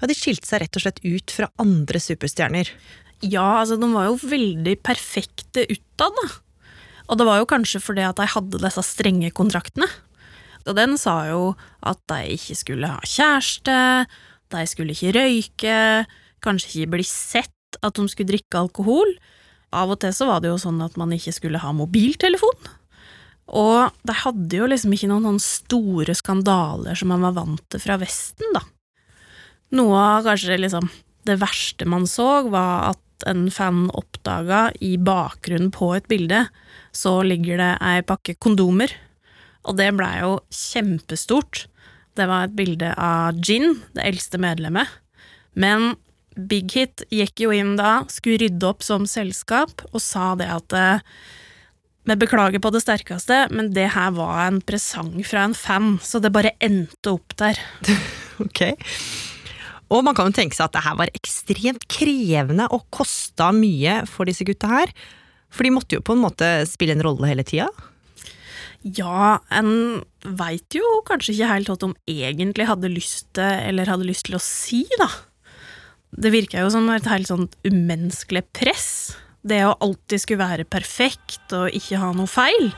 Ja, 0.00 0.08
De 0.08 0.16
skilte 0.16 0.48
seg 0.48 0.64
rett 0.64 0.80
og 0.80 0.86
slett 0.86 1.02
ut 1.04 1.34
fra 1.34 1.50
andre 1.60 2.00
superstjerner. 2.00 2.72
Ja, 3.20 3.60
altså, 3.60 3.76
de 3.76 3.90
var 3.92 4.08
jo 4.08 4.20
veldig 4.22 4.78
perfekte 4.86 5.66
utad, 5.68 6.16
da. 6.22 6.28
Og 7.08 7.20
det 7.20 7.26
var 7.28 7.42
jo 7.42 7.50
kanskje 7.50 7.82
fordi 7.82 8.04
at 8.06 8.16
de 8.20 8.28
hadde 8.30 8.62
disse 8.62 8.84
strenge 8.86 9.32
kontraktene. 9.36 9.88
Og 10.68 10.74
den 10.76 10.96
sa 11.00 11.18
jo 11.28 11.42
at 11.84 12.00
de 12.08 12.34
ikke 12.36 12.56
skulle 12.56 12.88
ha 12.92 13.04
kjæreste, 13.04 13.76
de 14.52 14.64
skulle 14.68 14.96
ikke 14.96 15.14
røyke, 15.16 15.78
kanskje 16.44 16.72
ikke 16.72 16.92
bli 16.96 17.06
sett, 17.08 17.52
at 17.84 17.98
de 17.98 18.06
skulle 18.10 18.32
drikke 18.32 18.60
alkohol. 18.60 19.14
Av 19.76 19.90
og 19.92 20.00
til 20.02 20.14
så 20.16 20.28
var 20.30 20.42
det 20.42 20.52
jo 20.52 20.60
sånn 20.60 20.80
at 20.84 20.96
man 21.00 21.12
ikke 21.14 21.34
skulle 21.36 21.60
ha 21.62 21.72
mobiltelefon. 21.76 22.70
Og 23.48 24.00
de 24.04 24.16
hadde 24.22 24.60
jo 24.60 24.68
liksom 24.68 24.92
ikke 24.92 25.08
noen 25.10 25.28
sånne 25.30 25.44
store 25.44 26.16
skandaler 26.16 26.98
som 26.98 27.12
man 27.12 27.24
var 27.24 27.36
vant 27.38 27.64
til 27.72 27.80
fra 27.80 27.96
Vesten, 28.00 28.52
da. 28.56 28.64
Noe 29.76 30.00
av 30.00 30.28
kanskje 30.28 30.56
liksom 30.60 30.88
det 31.28 31.36
verste 31.42 31.84
man 31.88 32.06
så, 32.08 32.48
var 32.48 32.94
at 32.94 33.28
en 33.28 33.48
fan 33.52 33.88
oppdaga 33.96 34.68
i 34.84 34.94
bakgrunnen 35.00 35.72
på 35.74 35.90
et 35.96 36.06
bilde, 36.08 36.46
så 36.94 37.18
ligger 37.26 37.60
det 37.60 37.72
ei 37.84 38.04
pakke 38.06 38.36
kondomer. 38.40 38.92
Og 39.68 39.76
det 39.80 39.90
blei 39.98 40.14
jo 40.22 40.38
kjempestort. 40.54 41.66
Det 42.16 42.28
var 42.30 42.46
et 42.46 42.56
bilde 42.56 42.92
av 42.94 43.36
Jin, 43.44 43.82
det 43.96 44.06
eldste 44.06 44.40
medlemmet. 44.40 44.88
Men 45.58 45.96
Big 46.38 46.70
Hit 46.76 47.02
gikk 47.10 47.42
jo 47.42 47.52
inn 47.54 47.74
da, 47.78 48.04
skulle 48.12 48.38
rydde 48.44 48.68
opp 48.68 48.84
som 48.86 49.08
selskap, 49.10 49.82
og 49.90 50.02
sa 50.02 50.34
det 50.38 50.46
at 50.54 50.78
Vi 52.08 52.16
beklager 52.16 52.62
på 52.62 52.70
det 52.72 52.80
sterkeste, 52.84 53.48
men 53.50 53.72
det 53.74 53.90
her 53.92 54.14
var 54.16 54.46
en 54.46 54.62
presang 54.62 55.18
fra 55.26 55.42
en 55.44 55.56
fan, 55.58 55.98
så 56.00 56.22
det 56.22 56.32
bare 56.32 56.54
endte 56.60 57.18
opp 57.18 57.36
der. 57.36 57.58
Ok. 58.38 58.60
Og 59.90 60.04
man 60.06 60.14
kan 60.14 60.28
jo 60.28 60.36
tenke 60.36 60.54
seg 60.54 60.68
at 60.68 60.76
det 60.76 60.84
her 60.84 60.94
var 60.94 61.10
ekstremt 61.16 61.88
krevende 61.90 62.68
og 62.70 62.84
kosta 62.94 63.48
mye 63.56 64.02
for 64.06 64.28
disse 64.28 64.46
gutta 64.46 64.70
her. 64.70 64.92
For 65.50 65.64
de 65.64 65.72
måtte 65.72 65.96
jo 65.96 66.04
på 66.04 66.14
en 66.14 66.22
måte 66.22 66.48
spille 66.68 66.94
en 66.94 67.04
rolle 67.04 67.30
hele 67.30 67.44
tida. 67.46 67.66
Ja, 68.84 69.40
en 69.50 70.04
veit 70.22 70.76
jo 70.76 71.00
kanskje 71.08 71.34
ikke 71.34 71.50
helt 71.50 71.72
hva 71.72 71.78
de 71.82 72.20
egentlig 72.28 72.68
hadde 72.68 72.92
lyst 72.92 73.26
til, 73.34 73.48
eller 73.48 73.90
hadde 73.90 74.06
lyst 74.06 74.28
til 74.28 74.38
å 74.38 74.42
si, 74.44 74.84
da. 75.00 75.08
Det 76.10 76.32
virka 76.32 76.62
jo 76.64 76.70
som 76.72 76.88
et 76.92 77.08
helt 77.10 77.28
sånt 77.28 77.56
umenneskelig 77.66 78.46
press. 78.56 79.16
Det 79.44 79.60
å 79.66 79.76
alltid 79.84 80.22
skulle 80.22 80.44
være 80.44 80.68
perfekt 80.68 81.52
og 81.56 81.68
ikke 81.74 82.00
ha 82.00 82.12
noe 82.16 82.28
feil. 82.30 82.72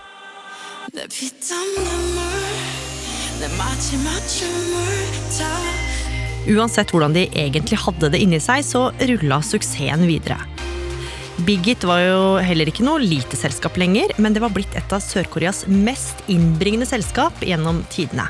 Uansett 6.50 6.90
hvordan 6.90 7.14
de 7.14 7.26
egentlig 7.30 7.78
hadde 7.84 8.10
det 8.12 8.20
inni 8.20 8.40
seg, 8.42 8.64
så 8.66 8.88
rulla 9.12 9.40
suksessen 9.44 10.06
videre. 10.08 10.40
Biggit 11.46 11.86
var 11.88 12.02
jo 12.02 12.22
heller 12.44 12.68
ikke 12.68 12.84
noe 12.84 13.00
lite 13.00 13.38
selskap 13.38 13.78
lenger, 13.80 14.12
men 14.20 14.34
det 14.36 14.42
var 14.44 14.52
blitt 14.52 14.74
et 14.76 14.92
av 14.92 15.00
Sør-Koreas 15.00 15.64
mest 15.70 16.20
innbringende 16.28 16.88
selskap 16.88 17.40
gjennom 17.46 17.80
tidene. 17.92 18.26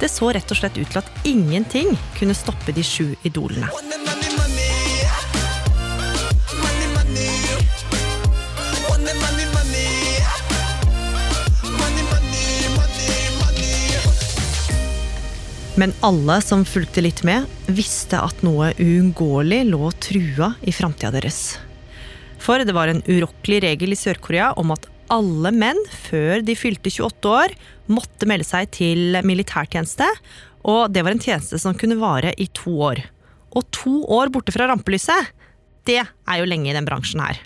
Det 0.00 0.08
så 0.08 0.30
rett 0.32 0.48
og 0.48 0.56
slett 0.56 0.78
ut 0.80 0.88
til 0.88 1.02
at 1.02 1.26
ingenting 1.28 1.92
kunne 2.16 2.36
stoppe 2.36 2.72
de 2.72 2.84
sju 2.84 3.12
idolene. 3.20 3.68
Men 15.80 15.92
alle 16.04 16.40
som 16.44 16.64
fulgte 16.68 17.00
litt 17.00 17.22
med, 17.24 17.46
visste 17.72 18.18
at 18.20 18.42
noe 18.44 18.72
uunngåelig 18.76 19.62
lå 19.68 19.86
trua 19.96 20.50
i 20.60 20.74
framtida 20.76 21.12
deres. 21.14 21.58
For 22.40 22.60
det 22.64 22.74
var 22.76 22.88
en 22.92 23.00
urokkelig 23.06 23.62
regel 23.64 23.94
i 23.94 24.00
Sør-Korea 24.00 24.50
om 24.60 24.74
at 24.74 24.88
alle 25.10 25.52
menn 25.54 25.80
før 25.90 26.44
de 26.46 26.56
fylte 26.58 26.92
28 26.92 27.32
år, 27.34 27.54
måtte 27.90 28.28
melde 28.30 28.46
seg 28.46 28.70
til 28.74 29.18
militærtjeneste, 29.26 30.06
og 30.70 30.92
det 30.92 31.02
var 31.04 31.16
en 31.16 31.22
tjeneste 31.22 31.58
som 31.60 31.76
kunne 31.78 31.98
vare 32.00 32.32
i 32.38 32.46
to 32.56 32.72
år. 32.90 33.02
Og 33.56 33.66
to 33.74 34.02
år 34.12 34.30
borte 34.32 34.54
fra 34.54 34.68
rampelyset, 34.70 35.32
det 35.88 36.02
er 36.04 36.38
jo 36.38 36.48
lenge 36.48 36.70
i 36.70 36.76
den 36.76 36.86
bransjen 36.86 37.22
her. 37.24 37.40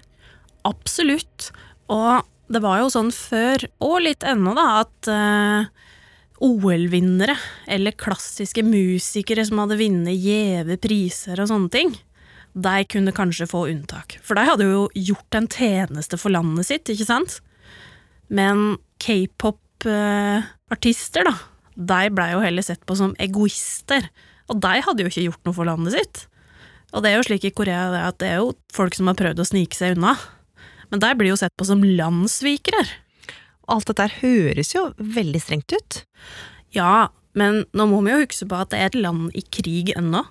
Absolutt. 0.69 1.51
Og 1.93 2.25
det 2.53 2.61
var 2.65 2.83
jo 2.83 2.93
sånn 2.93 3.13
før, 3.15 3.65
og 3.85 4.03
litt 4.05 4.25
ennå, 4.27 4.53
da, 4.57 4.67
at 4.83 5.09
uh, 5.09 5.69
OL-vinnere, 6.45 7.37
eller 7.71 7.97
klassiske 7.97 8.65
musikere 8.67 9.47
som 9.47 9.63
hadde 9.63 9.81
vunnet 9.81 10.19
gjeve 10.19 10.77
priser 10.83 11.41
og 11.41 11.49
sånne 11.49 11.73
ting, 11.73 11.95
de 12.55 12.85
kunne 12.91 13.15
kanskje 13.15 13.49
få 13.51 13.65
unntak. 13.73 14.19
For 14.23 14.39
de 14.39 14.45
hadde 14.47 14.69
jo 14.69 14.87
gjort 14.95 15.39
en 15.39 15.49
tjeneste 15.51 16.19
for 16.21 16.35
landet 16.35 16.69
sitt, 16.69 16.93
ikke 16.93 17.09
sant? 17.09 17.41
Men 18.29 18.77
k-pop-artister, 19.03 21.25
da, 21.29 21.35
de 21.75 22.11
blei 22.15 22.31
jo 22.33 22.41
heller 22.45 22.63
sett 22.65 22.87
på 22.87 22.95
som 22.99 23.15
egoister. 23.23 24.03
Og 24.53 24.57
de 24.63 24.75
hadde 24.85 25.03
jo 25.03 25.09
ikke 25.11 25.27
gjort 25.29 25.45
noe 25.47 25.57
for 25.57 25.65
landet 25.69 25.93
sitt. 25.97 26.17
Og 26.95 26.99
det 27.03 27.09
er 27.11 27.17
jo 27.19 27.27
slik 27.27 27.45
i 27.49 27.57
Korea 27.57 27.83
at 28.07 28.21
det 28.23 28.29
er 28.31 28.39
jo 28.43 28.59
folk 28.75 28.95
som 28.97 29.09
har 29.11 29.19
prøvd 29.19 29.39
å 29.43 29.49
snike 29.49 29.77
seg 29.77 29.89
unna. 29.97 30.13
Men 30.93 30.99
de 31.03 31.11
blir 31.19 31.31
jo 31.33 31.41
sett 31.41 31.57
på 31.59 31.67
som 31.67 31.83
landssvikere. 31.83 32.83
Alt 33.73 33.89
dette 33.91 34.07
høres 34.21 34.71
jo 34.77 34.83
veldig 34.99 35.41
strengt 35.43 35.71
ut. 35.75 35.93
Ja, 36.77 37.09
men 37.35 37.65
nå 37.75 37.83
må 37.91 37.99
vi 38.05 38.11
jo 38.13 38.23
huske 38.23 38.47
på 38.51 38.61
at 38.61 38.71
det 38.71 38.79
er 38.81 38.89
et 38.93 39.01
land 39.01 39.23
i 39.35 39.43
krig 39.43 39.87
ennå. 39.97 40.23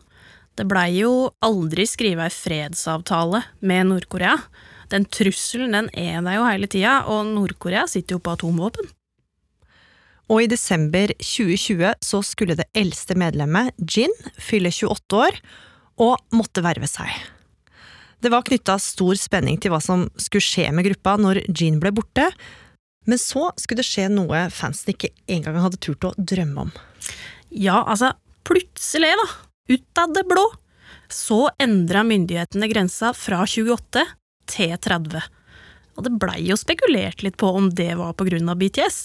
Det 0.53 0.67
blei 0.69 0.91
jo 0.99 1.33
aldri 1.43 1.85
skrevet 1.89 2.29
ei 2.29 2.35
fredsavtale 2.35 3.41
med 3.65 3.89
Nord-Korea. 3.89 4.37
Den 4.93 5.07
trusselen 5.09 5.73
den 5.73 5.87
er 5.97 6.21
der 6.21 6.37
jo 6.37 6.45
hele 6.45 6.69
tida, 6.69 6.99
og 7.09 7.25
Nord-Korea 7.33 7.87
sitter 7.89 8.19
jo 8.19 8.21
på 8.21 8.35
atomvåpen. 8.35 8.91
Og 10.31 10.43
i 10.43 10.49
desember 10.49 11.11
2020 11.17 11.95
så 12.05 12.19
skulle 12.25 12.55
det 12.57 12.69
eldste 12.77 13.17
medlemmet, 13.19 13.73
Jin, 13.81 14.13
fylle 14.37 14.71
28 14.71 15.17
år 15.19 15.39
og 16.03 16.21
måtte 16.33 16.63
verve 16.65 16.87
seg. 16.89 17.09
Det 18.23 18.31
var 18.31 18.45
knytta 18.47 18.77
stor 18.79 19.17
spenning 19.19 19.57
til 19.59 19.73
hva 19.73 19.81
som 19.83 20.05
skulle 20.15 20.45
skje 20.45 20.69
med 20.71 20.87
gruppa 20.87 21.17
når 21.19 21.41
Jin 21.49 21.81
ble 21.83 21.91
borte, 21.95 22.29
men 23.09 23.19
så 23.19 23.49
skulle 23.59 23.81
det 23.81 23.89
skje 23.89 24.07
noe 24.13 24.45
fansen 24.53 24.93
ikke 24.93 25.11
engang 25.27 25.59
hadde 25.59 25.81
turt 25.83 26.07
å 26.07 26.13
drømme 26.15 26.69
om. 26.69 26.71
Ja, 27.51 27.81
altså, 27.83 28.13
plutselig, 28.47 29.11
da, 29.19 29.27
ut 29.75 29.99
av 29.99 30.15
det 30.15 30.23
blå, 30.29 30.45
så 31.11 31.49
endra 31.61 32.05
myndighetene 32.07 32.69
grensa 32.71 33.11
fra 33.17 33.43
28 33.43 34.05
til 34.49 34.75
30. 34.77 35.23
Og 35.97 36.05
det 36.05 36.13
blei 36.21 36.39
jo 36.47 36.57
spekulert 36.57 37.23
litt 37.25 37.37
på 37.41 37.51
om 37.53 37.69
det 37.69 37.93
var 37.99 38.15
av 38.17 38.57
BTS. 38.57 38.99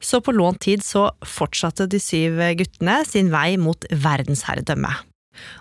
Så 0.00 0.20
på 0.22 0.32
lånt 0.32 0.62
tid 0.62 0.84
så 0.84 1.08
fortsatte 1.26 1.88
de 1.90 1.98
syv 2.00 2.38
guttene 2.58 3.02
sin 3.06 3.32
vei 3.34 3.56
mot 3.58 3.84
verdensherredømme. 3.90 4.94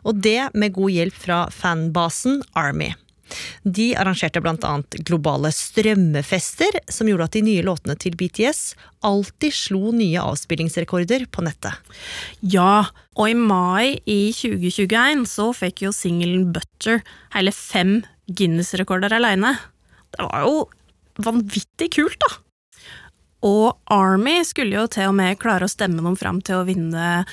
Og 0.06 0.22
det 0.22 0.50
med 0.54 0.74
god 0.78 0.94
hjelp 0.94 1.18
fra 1.26 1.42
fanbasen 1.54 2.42
Army. 2.58 2.94
De 3.68 3.90
arrangerte 4.00 4.40
blant 4.40 4.64
annet 4.64 5.00
globale 5.08 5.52
strømmefester, 5.52 6.80
som 6.88 7.10
gjorde 7.10 7.28
at 7.28 7.36
de 7.36 7.44
nye 7.44 7.66
låtene 7.66 7.98
til 8.00 8.16
BTS 8.18 8.62
alltid 9.08 9.56
slo 9.56 9.92
nye 9.96 10.22
avspillingsrekorder 10.24 11.28
på 11.34 11.44
nettet. 11.46 11.76
Ja, 12.40 12.88
og 13.18 13.32
i 13.32 13.36
mai 13.36 13.98
i 14.08 14.32
2021 14.36 15.26
så 15.30 15.50
fikk 15.58 15.84
jo 15.88 15.96
singelen 15.96 16.54
Butter 16.56 17.04
hele 17.36 17.54
fem 17.56 18.00
Guinness-rekorder 18.28 19.14
aleine. 19.16 19.56
Det 20.12 20.26
var 20.28 20.46
jo 20.46 20.68
vanvittig 21.24 21.92
kult, 21.98 22.20
da! 22.24 22.34
Og 23.48 23.78
Army 23.94 24.42
skulle 24.48 24.76
jo 24.76 24.88
til 24.92 25.12
og 25.12 25.18
med 25.20 25.38
klare 25.42 25.68
å 25.68 25.72
stemme 25.72 26.02
dem 26.04 26.18
fram 26.18 26.42
til 26.42 26.60
å 26.60 26.68
vinne 26.68 27.26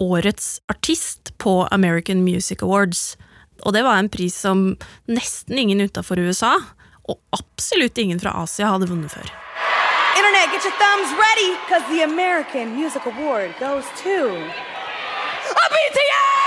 Årets 0.00 0.60
artist 0.72 1.34
på 1.42 1.66
American 1.74 2.22
Music 2.24 2.62
Awards. 2.64 3.18
Og 3.66 3.74
det 3.76 3.82
var 3.84 3.98
en 4.00 4.08
pris 4.08 4.36
som 4.46 4.70
nesten 5.10 5.58
ingen 5.60 5.82
utafor 5.84 6.22
USA, 6.22 6.54
og 7.04 7.20
absolutt 7.36 7.98
ingen 8.00 8.22
fra 8.22 8.32
Asia, 8.40 8.70
hadde 8.72 8.88
vunnet 8.88 9.12
før. 9.12 9.28
Internet, 10.16 10.48
get 10.54 10.64
your 10.64 10.76
thumbs 10.80 11.12
ready, 11.20 11.52
because 11.66 11.84
the 11.92 12.02
American 12.02 12.74
Music 12.76 13.04
Award 13.04 13.52
goes 13.60 13.84
to 14.02 14.16
a 15.50 15.66
BTS! 15.74 16.39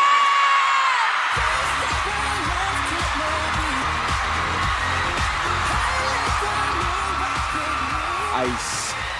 I, 8.33 8.49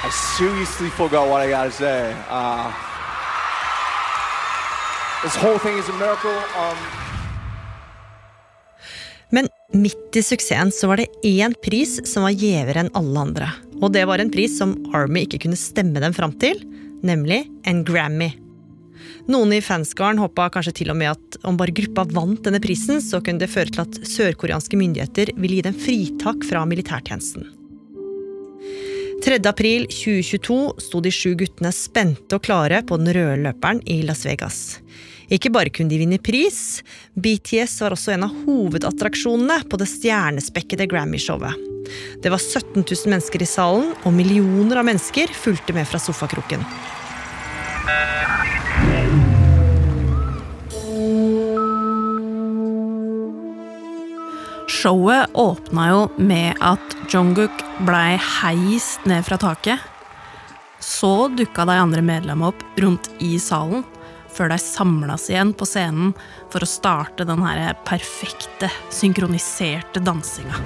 I 0.03 0.09
seriously 0.09 0.89
forgot 0.89 1.29
what 1.29 1.41
I 1.41 1.49
gotta 1.49 1.71
say. 1.71 2.15
Uh, 2.29 2.73
this 5.23 5.35
whole 5.35 5.59
thing 5.59 5.77
is 5.77 5.87
a 5.89 5.93
miracle. 5.93 6.37
Um, 6.57 6.77
Men 9.33 9.47
midt 9.73 10.15
i 10.15 10.21
suksessen 10.23 10.71
så 10.71 10.87
var 10.87 10.97
det 10.97 11.07
én 11.23 11.53
pris 11.65 11.95
som 12.05 12.25
var 12.27 12.35
gjevere 12.37 12.83
enn 12.83 12.91
alle 12.93 13.19
andre. 13.19 13.47
Og 13.81 13.93
det 13.95 14.03
var 14.05 14.21
en 14.21 14.29
pris 14.33 14.57
som 14.59 14.75
Army 14.93 15.23
ikke 15.25 15.39
kunne 15.47 15.57
stemme 15.57 16.01
dem 16.03 16.13
fram 16.13 16.35
til, 16.37 16.61
nemlig 17.01 17.43
en 17.65 17.81
Grammy. 17.87 18.29
Noen 19.25 19.55
i 19.55 19.63
fanskaren 19.63 20.21
håpa 20.21 20.51
kanskje 20.53 20.75
til 20.83 20.93
og 20.93 20.99
med 20.99 21.15
at 21.15 21.39
om 21.49 21.57
bare 21.57 21.73
gruppa 21.73 22.05
vant 22.13 22.43
denne 22.45 22.61
prisen, 22.61 23.01
så 23.01 23.23
kunne 23.25 23.41
det 23.41 23.49
føre 23.49 23.73
til 23.73 23.85
at 23.85 23.99
sørkoreanske 24.05 24.77
myndigheter 24.77 25.33
ville 25.33 25.57
gi 25.57 25.67
dem 25.69 25.81
fritak 25.81 26.45
fra 26.49 26.65
militærtjenesten. 26.69 27.62
3. 29.23 29.39
april 29.47 29.85
2022 29.87 30.73
sto 30.77 30.99
de 30.99 31.11
sju 31.11 31.29
guttene 31.39 31.69
spente 31.71 32.35
og 32.35 32.43
klare 32.43 32.81
på 32.83 32.97
den 32.99 33.07
røde 33.15 33.37
løperen 33.45 33.79
i 33.87 34.01
Las 34.03 34.25
Vegas. 34.27 34.57
Ikke 35.31 35.47
bare 35.53 35.71
kunne 35.71 35.87
de 35.87 36.01
vinne 36.01 36.19
pris, 36.19 36.81
BTS 37.15 37.77
var 37.85 37.95
også 37.95 38.11
en 38.17 38.25
av 38.27 38.33
hovedattraksjonene 38.43 39.61
på 39.71 39.79
det 39.79 39.87
stjernespekkede 39.93 40.89
Grammy-showet. 40.91 41.55
Det 42.19 42.33
var 42.33 42.43
17 42.43 42.83
000 42.83 43.13
mennesker 43.13 43.45
i 43.45 43.47
salen, 43.47 43.93
og 44.03 44.11
millioner 44.11 44.81
av 44.81 44.89
mennesker 44.91 45.31
fulgte 45.31 45.71
med 45.77 45.87
fra 45.87 46.03
sofakroken. 46.03 46.67
Showet 54.83 55.29
åpna 55.33 55.89
jo 55.89 55.99
med 56.17 56.57
at 56.59 56.95
Jungkook 57.07 57.61
blei 57.87 58.17
heist 58.19 59.05
ned 59.07 59.23
fra 59.23 59.37
taket. 59.39 59.79
Så 60.83 61.29
dukka 61.31 61.63
de 61.69 61.77
andre 61.79 62.03
medlemmene 62.03 62.49
opp 62.51 62.65
rundt 62.83 63.07
i 63.23 63.37
salen, 63.39 63.85
før 64.27 64.51
de 64.51 64.59
samlas 64.59 65.29
igjen 65.31 65.55
på 65.55 65.69
scenen 65.69 66.11
for 66.51 66.67
å 66.67 66.67
starte 66.67 67.23
den 67.23 67.47
her 67.47 67.77
perfekte, 67.87 68.67
synkroniserte 68.91 70.03
dansinga. 70.03 70.59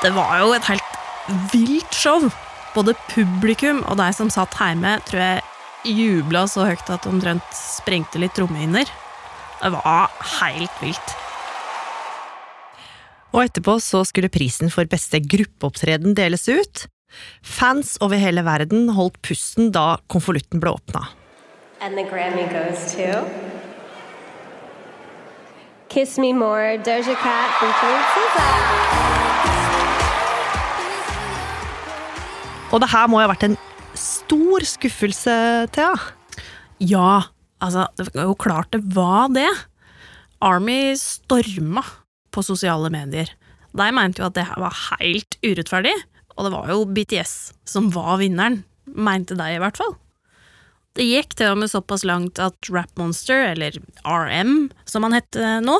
Det 0.00 0.10
var 0.16 0.38
jo 0.40 0.52
et 0.56 0.64
helt 0.64 1.00
vilt 1.52 1.92
show. 1.92 2.22
Både 2.72 2.94
publikum 3.10 3.82
og 3.84 3.98
de 4.00 4.06
som 4.16 4.30
satt 4.32 4.54
hjemme, 4.56 4.94
tror 5.04 5.20
jeg 5.20 5.96
jubla 5.96 6.46
så 6.48 6.64
høyt 6.68 6.88
at 6.92 7.04
de 7.04 7.12
omtrent 7.12 7.56
sprengte 7.56 8.20
litt 8.20 8.32
trommehinner. 8.36 8.88
Det 9.60 9.72
var 9.74 10.08
helt 10.40 10.80
vilt. 10.80 11.16
Og 13.30 13.44
etterpå 13.44 13.76
så 13.84 14.00
skulle 14.08 14.32
prisen 14.32 14.72
for 14.72 14.88
beste 14.90 15.20
gruppeopptreden 15.20 16.16
deles 16.16 16.48
ut. 16.48 16.86
Fans 17.44 17.96
over 18.00 18.16
hele 18.22 18.42
verden 18.46 18.88
holdt 18.96 19.20
pusten 19.26 19.68
da 19.74 19.98
konvolutten 20.08 20.62
ble 20.62 20.72
åpna. 20.78 21.10
And 21.80 21.96
the 21.96 22.04
Grammy 22.04 22.48
goes 22.52 22.92
to 22.94 23.24
Kiss 25.88 26.18
Me 26.18 26.32
More, 26.32 26.78
Doja 26.78 27.16
Cat 27.20 27.50
featuring 27.60 28.04
SZA. 28.14 29.09
Og 32.70 32.78
det 32.82 32.90
her 32.92 33.08
må 33.10 33.18
jo 33.18 33.26
ha 33.26 33.32
vært 33.32 33.48
en 33.48 33.58
stor 33.98 34.64
skuffelse, 34.66 35.34
Thea? 35.74 35.94
Ja, 36.80 37.26
altså, 37.58 37.88
det 37.98 38.12
var 38.14 38.28
jo 38.30 38.36
klart 38.38 38.70
det 38.74 38.82
var 38.94 39.28
det. 39.34 39.50
Army 40.40 40.94
storma 40.96 41.82
på 42.30 42.44
sosiale 42.46 42.88
medier. 42.94 43.32
De 43.76 43.88
mente 43.94 44.22
jo 44.22 44.28
at 44.28 44.36
det 44.38 44.46
her 44.48 44.62
var 44.62 44.78
helt 44.88 45.36
urettferdig, 45.42 45.96
og 46.36 46.46
det 46.46 46.52
var 46.54 46.70
jo 46.70 46.86
BTS 46.94 47.34
som 47.68 47.90
var 47.94 48.22
vinneren, 48.22 48.62
mente 48.86 49.36
de 49.38 49.50
i 49.54 49.60
hvert 49.62 49.78
fall. 49.78 49.94
Det 50.98 51.06
gikk 51.06 51.36
til 51.38 51.52
og 51.52 51.60
med 51.60 51.70
såpass 51.70 52.02
langt 52.06 52.40
at 52.42 52.70
Rap 52.70 52.90
Monster, 52.98 53.52
eller 53.52 53.76
RM 54.02 54.70
som 54.90 55.06
han 55.06 55.14
het 55.18 55.38
nå, 55.62 55.76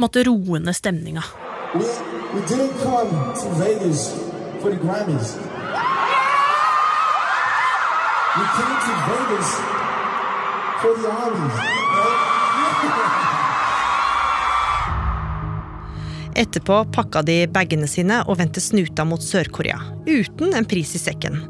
måtte 0.00 0.24
roe 0.26 0.58
ned 0.62 0.74
stemninga. 0.74 1.22
We, 1.74 1.86
we 2.34 2.42
We 8.38 8.44
came 8.56 8.76
to 8.86 8.92
Vegas 9.10 9.50
for 10.80 10.94
the 11.02 11.10
armies. 11.10 11.56
Etterpå 16.36 16.84
pakka 16.92 17.24
de 17.26 17.48
bagene 17.50 17.88
sine 17.90 18.20
og 18.30 18.36
vendte 18.38 18.62
snuta 18.62 19.02
mot 19.02 19.18
Sør-Korea, 19.18 19.80
uten 20.06 20.54
en 20.54 20.68
pris 20.70 20.92
i 20.94 21.00
sekken. 21.02 21.40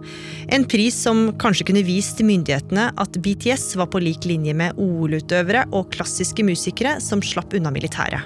En 0.49 0.65
pris 0.65 0.97
som 0.97 1.27
kanskje 1.43 1.67
kunne 1.69 1.83
vist 1.85 2.23
myndighetene 2.25 2.87
at 2.97 3.19
BTS 3.27 3.75
var 3.77 3.91
på 3.93 4.01
lik 4.01 4.25
linje 4.25 4.55
med 4.57 4.81
OL-utøvere 4.81 5.67
og 5.77 5.91
klassiske 5.93 6.47
musikere 6.49 6.95
som 7.05 7.21
slapp 7.21 7.53
unna 7.61 7.75
militæret. 7.75 8.25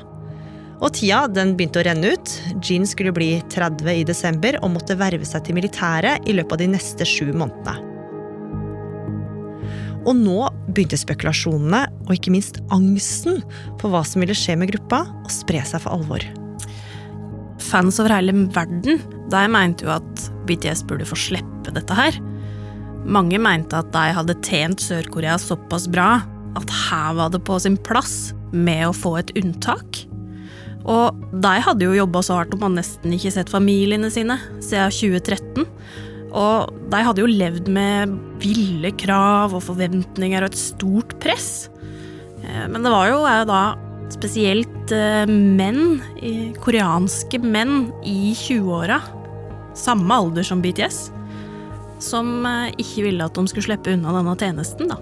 Og 0.78 0.94
tida 0.94 1.24
den 1.26 1.56
begynte 1.58 1.82
å 1.82 1.88
renne 1.88 2.14
ut. 2.14 2.36
Jean 2.62 2.86
skulle 2.86 3.14
bli 3.18 3.32
30 3.50 3.90
i 3.96 4.06
desember 4.06 4.60
og 4.62 4.76
måtte 4.76 4.94
verve 5.02 5.26
seg 5.26 5.42
til 5.48 5.58
militæret 5.58 6.30
i 6.30 6.38
løpet 6.38 6.54
av 6.54 6.62
de 6.62 6.70
neste 6.76 7.08
sju 7.08 7.32
månedene. 7.32 7.93
Og 10.04 10.16
nå 10.18 10.38
begynte 10.68 10.98
spekulasjonene, 11.00 11.84
og 12.06 12.12
ikke 12.16 12.32
minst 12.34 12.60
angsten 12.74 13.40
på 13.80 13.90
hva 13.92 14.02
som 14.06 14.24
ville 14.24 14.36
skje 14.36 14.58
med 14.60 14.72
gruppa, 14.74 15.04
å 15.24 15.32
spre 15.32 15.62
seg 15.64 15.84
for 15.84 15.96
alvor. 15.96 16.24
Fans 17.64 17.98
over 18.02 18.12
hele 18.12 18.34
verden 18.54 19.00
de 19.32 19.42
mente 19.50 19.86
jo 19.86 19.94
at 19.94 20.26
BTS 20.48 20.84
burde 20.88 21.08
få 21.08 21.18
slippe 21.18 21.72
dette 21.74 21.96
her. 21.96 22.16
Mange 23.04 23.40
mente 23.40 23.80
at 23.80 23.90
de 23.94 24.04
hadde 24.16 24.38
tjent 24.44 24.80
Sør-Korea 24.80 25.36
såpass 25.40 25.88
bra 25.90 26.22
at 26.58 26.74
her 26.86 27.16
var 27.18 27.32
det 27.34 27.42
på 27.44 27.56
sin 27.60 27.76
plass 27.80 28.32
med 28.54 28.86
å 28.88 28.96
få 28.96 29.16
et 29.20 29.32
unntak. 29.40 30.04
Og 30.84 31.16
de 31.32 31.52
hadde 31.64 31.86
jo 31.86 31.96
jobba 31.96 32.20
så 32.24 32.38
hardt 32.38 32.54
om 32.56 32.66
man 32.66 32.76
nesten 32.78 33.14
ikke 33.16 33.32
sett 33.32 33.52
familiene 33.52 34.10
sine 34.12 34.36
siden 34.62 34.92
2013. 34.92 35.64
Og 36.34 36.74
de 36.90 37.02
hadde 37.06 37.22
jo 37.22 37.30
levd 37.30 37.70
med 37.72 38.14
ville 38.42 38.90
krav 38.98 39.54
og 39.54 39.62
forventninger 39.64 40.42
og 40.42 40.50
et 40.50 40.58
stort 40.58 41.14
press. 41.22 41.68
Eh, 42.42 42.66
men 42.70 42.82
det 42.82 42.92
var 42.92 43.10
jo 43.12 43.22
da 43.48 43.62
spesielt 44.14 44.92
eh, 44.94 45.24
menn, 45.30 46.02
koreanske 46.62 47.40
menn 47.42 47.88
i 48.06 48.34
20-åra, 48.36 49.00
samme 49.78 50.20
alder 50.20 50.46
som 50.46 50.62
BTS, 50.64 51.08
som 52.02 52.36
eh, 52.46 52.70
ikke 52.82 53.08
ville 53.08 53.26
at 53.26 53.38
de 53.38 53.50
skulle 53.50 53.70
slippe 53.70 53.94
unna 53.94 54.14
denne 54.18 54.38
tjenesten, 54.40 54.90
da. 54.92 55.00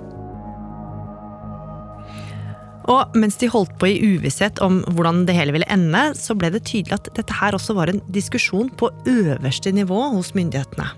Og 2.90 3.14
mens 3.14 3.37
de 3.38 3.47
holdt 3.47 3.77
på 3.79 3.92
i 3.92 4.01
uvisshet 4.03 4.59
om 4.64 4.81
hvordan 4.97 5.23
det 5.29 5.37
hele 5.37 5.55
ville 5.55 5.68
ende, 5.71 6.01
så 6.18 6.35
ble 6.35 6.51
det 6.51 6.64
tydelig 6.66 6.97
at 6.99 7.12
dette 7.14 7.37
her 7.38 7.55
også 7.55 7.77
var 7.79 7.92
en 7.92 8.03
diskusjon 8.11 8.73
på 8.75 8.90
øverste 9.07 9.71
nivå 9.71 10.01
hos 10.16 10.33
myndighetene. 10.35 10.88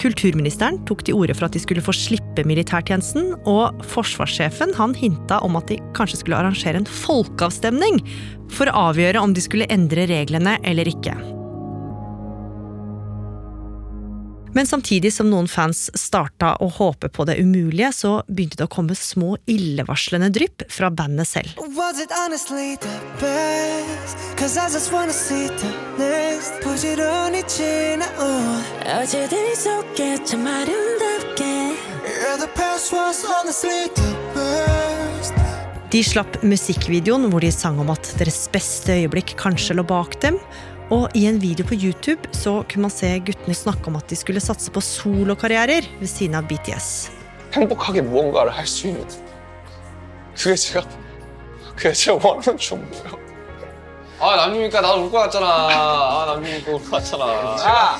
Kulturministeren 0.00 0.80
tok 0.88 1.04
til 1.06 1.18
orde 1.18 1.36
for 1.36 1.48
at 1.48 1.54
de 1.56 1.62
skulle 1.62 1.84
få 1.84 1.94
slippe 1.96 2.44
militærtjenesten, 2.48 3.32
og 3.50 3.84
forsvarssjefen 3.94 4.74
han 4.78 4.96
hinta 4.98 5.40
om 5.46 5.58
at 5.60 5.70
de 5.70 5.78
kanskje 5.96 6.22
skulle 6.22 6.40
arrangere 6.40 6.82
en 6.82 6.90
folkeavstemning 7.04 8.02
for 8.52 8.70
å 8.70 8.90
avgjøre 8.90 9.22
om 9.22 9.36
de 9.36 9.44
skulle 9.44 9.70
endre 9.72 10.08
reglene 10.10 10.58
eller 10.66 10.90
ikke. 10.90 11.16
Men 14.53 14.65
samtidig 14.65 15.11
som 15.13 15.29
noen 15.29 15.47
fans 15.47 15.89
starta 15.93 16.55
å 16.59 16.67
håpe 16.73 17.09
på 17.13 17.25
det 17.29 17.37
umulige, 17.37 17.91
så 17.93 18.13
begynte 18.27 18.57
det 18.57 18.65
å 18.65 18.71
komme 18.73 18.95
små 18.97 19.35
illevarslende 19.45 20.31
drypp 20.33 20.65
fra 20.73 20.89
bandet 20.89 21.29
selv. 21.29 21.59
Was 21.77 22.01
it 22.01 22.09
honestly 22.11 22.75
the 22.81 22.95
best? 23.21 24.17
Cause 24.39 24.57
I 24.57 24.69
just 24.73 24.91
wanna 24.91 25.13
see 25.13 25.47
the 25.47 25.71
next 25.99 26.53
부지런히 26.63 27.43
지나온 27.47 28.63
어제들 28.85 29.55
속에 29.55 30.23
참 30.23 30.47
아름답게 30.47 31.43
Yeah, 32.09 32.37
the 32.39 32.49
past 32.55 32.91
was 32.91 33.23
honestly 33.23 33.87
the 33.93 34.09
best 34.33 35.33
De 35.91 36.01
slapp 36.05 36.41
musikkvideoen 36.43 37.29
hvor 37.29 37.41
de 37.41 37.51
sang 37.53 37.79
om 37.81 37.89
at 37.93 38.11
deres 38.17 38.47
beste 38.53 38.93
øyeblikk 38.93 39.35
kanskje 39.37 39.75
lå 39.77 39.85
bak 39.89 40.19
dem. 40.21 40.37
Og 40.89 41.09
i 41.13 41.25
en 41.29 41.37
video 41.41 41.65
på 41.65 41.75
YouTube 41.77 42.29
så 42.33 42.63
kunne 42.69 42.81
man 42.87 42.91
se 42.91 43.19
guttene 43.19 43.53
snakke 43.53 43.87
om 43.87 43.95
at 43.95 44.09
de 44.09 44.15
skulle 44.15 44.41
satse 44.41 44.71
på 44.71 44.81
solokarrierer 44.81 45.85
ved 45.99 46.07
siden 46.07 46.35
av 46.35 46.47
BTS. 46.49 47.09
행복하게 47.53 48.01
무언가를 48.01 48.51
할 48.51 48.65
수 48.67 48.87
있는 48.87 49.07
그게 50.35 50.55
제가 50.55 50.85
그게 51.75 51.93
제가 51.93 52.17
원하는 52.21 52.57
전부예요. 52.57 53.17
아 54.19 54.35
남주니까 54.35 54.81
나도 54.81 55.05
울 55.05 55.11
것 55.11 55.17
같잖아. 55.19 55.45
아 55.47 56.25
남주니까 56.27 56.71
울것 56.71 56.91
같잖아. 56.91 57.23
아. 57.25 57.97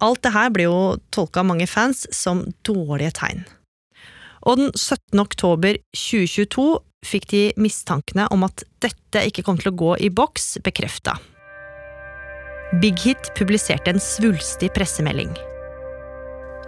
Alt 0.00 0.22
det 0.22 0.32
her 0.32 0.50
ble 0.54 0.62
jo 0.68 0.96
tolka 1.10 1.40
av 1.40 1.46
mange 1.46 1.66
fans 1.66 2.06
som 2.14 2.44
dårlige 2.62 3.10
tegn. 3.18 3.44
Og 4.46 4.56
den 4.60 4.70
17. 4.76 5.18
oktober 5.18 5.74
2022 5.92 6.78
fikk 7.05 7.29
de 7.31 7.43
mistankene 7.61 8.27
om 8.33 8.45
at 8.47 8.65
dette 8.83 9.27
ikke 9.29 9.45
kom 9.45 9.59
til 9.59 9.71
å 9.71 9.77
gå 9.77 9.93
i 10.07 10.09
boks, 10.13 10.57
bekrefta. 10.65 11.17
Big 12.81 12.97
Hit 13.05 13.29
publiserte 13.37 13.93
en 13.93 14.01
svulstig 14.01 14.71
pressemelding. 14.73 15.33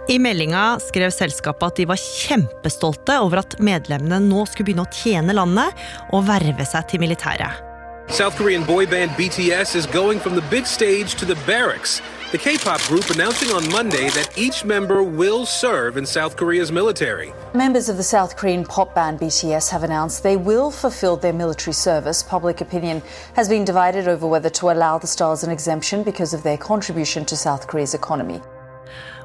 I 0.06 0.20
meldinga 0.22 0.76
skrev 0.78 1.10
selskapet 1.10 1.66
at 1.66 1.78
de 1.80 1.86
var 1.90 1.98
kjempestolte 1.98 3.16
over 3.24 3.40
at 3.42 3.56
medlemmene 3.58 4.20
nå 4.28 4.44
skulle 4.46 4.68
begynne 4.68 4.84
å 4.86 4.92
tjene 4.94 5.34
landet 5.34 5.74
og 6.14 6.28
verve 6.28 6.66
seg 6.68 6.86
til 6.92 7.02
militæret. 7.02 7.64
South 8.06 8.38
Korean 8.38 8.62
boyband 8.62 9.10
BTS 9.18 9.74
is 9.74 9.86
going 9.86 10.20
from 10.20 10.36
the 10.36 10.46
big 10.48 10.64
stage 10.64 11.16
to 11.16 11.26
the 11.26 11.34
barracks. 11.44 12.00
The 12.32 12.38
K-pop 12.38 12.82
group 12.88 13.08
announcing 13.10 13.52
on 13.54 13.70
Monday 13.70 14.10
that 14.10 14.28
each 14.36 14.64
member 14.64 15.00
will 15.00 15.46
serve 15.46 15.96
in 15.96 16.04
South 16.04 16.36
Korea's 16.36 16.72
military. 16.72 17.32
Members 17.54 17.88
of 17.88 17.96
the 17.96 18.02
South 18.02 18.34
Korean 18.34 18.64
pop 18.64 18.96
band 18.96 19.20
BTS 19.20 19.70
have 19.70 19.84
announced 19.84 20.24
they 20.24 20.36
will 20.36 20.72
fulfill 20.72 21.16
their 21.16 21.32
military 21.32 21.72
service. 21.72 22.24
Public 22.24 22.60
opinion 22.60 23.00
has 23.36 23.48
been 23.48 23.64
divided 23.64 24.08
over 24.08 24.26
whether 24.26 24.50
to 24.50 24.70
allow 24.70 24.98
the 24.98 25.06
stars 25.06 25.44
an 25.44 25.52
exemption 25.52 26.02
because 26.02 26.34
of 26.34 26.42
their 26.42 26.56
contribution 26.56 27.24
to 27.24 27.36
South 27.36 27.68
Korea's 27.68 27.94
economy. 27.94 28.40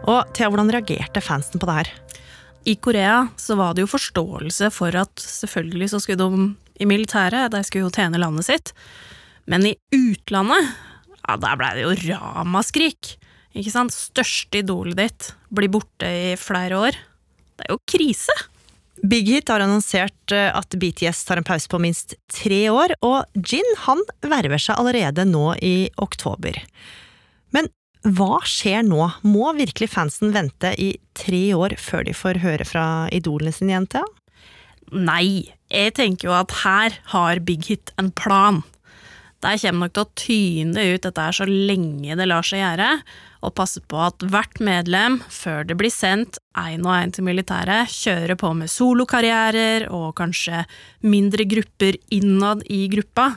Og 0.04 0.34
Thea, 0.34 0.50
hvordan 0.50 0.72
reagerte 0.72 1.22
fansen 1.22 1.60
på 1.60 1.66
det 1.66 1.74
her? 1.74 1.90
I 2.66 2.76
Korea 2.76 3.28
så 3.38 3.56
var 3.56 3.74
det 3.74 3.82
jo 3.82 3.88
forståelse 3.88 4.70
for 4.70 4.94
at 4.94 5.18
selvfølgelig 5.18 5.90
så 5.90 6.00
skulle 6.00 6.22
de 6.22 6.56
i 6.80 6.86
militæret, 6.86 7.52
de 7.52 7.64
skulle 7.64 7.84
jo 7.84 7.90
tjene 7.90 8.22
landet 8.22 8.46
sitt. 8.46 8.74
Men 9.48 9.66
i 9.66 9.76
utlandet, 9.90 10.70
ja, 11.28 11.38
der 11.38 11.60
blei 11.60 11.74
det 11.78 11.86
jo 11.86 11.96
ramaskrik. 12.16 13.16
Ikke 13.58 13.74
sant? 13.74 13.94
Største 13.94 14.62
idolet 14.62 14.98
ditt 15.00 15.32
blir 15.52 15.72
borte 15.72 16.08
i 16.08 16.34
flere 16.40 16.80
år. 16.80 16.98
Det 17.60 17.68
er 17.68 17.76
jo 17.76 17.82
krise. 17.90 18.36
Big 19.02 19.30
Hit 19.32 19.50
har 19.50 19.64
annonsert 19.64 20.34
eh, 20.36 20.50
at 20.54 20.76
BTS 20.78 21.24
tar 21.26 21.42
en 21.42 21.48
pause 21.48 21.70
på 21.70 21.80
minst 21.82 22.16
tre 22.32 22.64
år, 22.70 22.94
og 23.02 23.26
Jin 23.34 23.68
han 23.88 24.02
verver 24.22 24.62
seg 24.62 24.78
allerede 24.78 25.26
nå 25.26 25.56
i 25.58 25.90
oktober. 26.02 26.60
Men 27.56 27.70
hva 28.06 28.40
skjer 28.46 28.86
nå? 28.86 29.02
Må 29.26 29.52
virkelig 29.58 29.92
fansen 29.94 30.34
vente 30.36 30.74
i 30.82 30.94
tre 31.18 31.44
år 31.58 31.76
før 31.82 32.06
de 32.08 32.16
får 32.18 32.42
høre 32.46 32.66
fra 32.68 32.86
idolene 33.14 33.54
sine 33.54 33.74
igjen, 33.74 33.90
Thea? 33.90 34.06
Nei, 34.92 35.50
jeg 35.72 35.96
tenker 35.98 36.30
jo 36.30 36.36
at 36.36 36.54
her 36.64 36.98
har 37.14 37.42
Big 37.48 37.70
Hit 37.70 37.94
en 38.02 38.12
plan. 38.14 38.62
De 39.42 39.58
kommer 39.58 39.88
nok 39.88 39.94
til 39.96 40.04
å 40.04 40.12
tyne 40.22 40.86
ut 40.94 41.04
dette 41.06 41.26
her 41.26 41.34
så 41.34 41.48
lenge 41.50 42.18
det 42.18 42.28
lar 42.30 42.46
seg 42.46 42.62
gjøre, 42.62 42.90
og 43.42 43.56
passe 43.58 43.82
på 43.90 43.98
at 44.06 44.22
hvert 44.30 44.60
medlem, 44.62 45.18
før 45.34 45.66
det 45.66 45.78
blir 45.80 45.94
sendt 45.94 46.38
én 46.58 46.86
og 46.86 46.94
én 46.94 47.14
til 47.16 47.26
militæret, 47.26 47.90
kjører 47.90 48.38
på 48.38 48.52
med 48.58 48.70
solokarrierer 48.70 49.88
og 49.90 50.14
kanskje 50.20 50.62
mindre 51.02 51.48
grupper 51.50 51.98
innad 52.14 52.62
i 52.70 52.84
gruppa. 52.92 53.32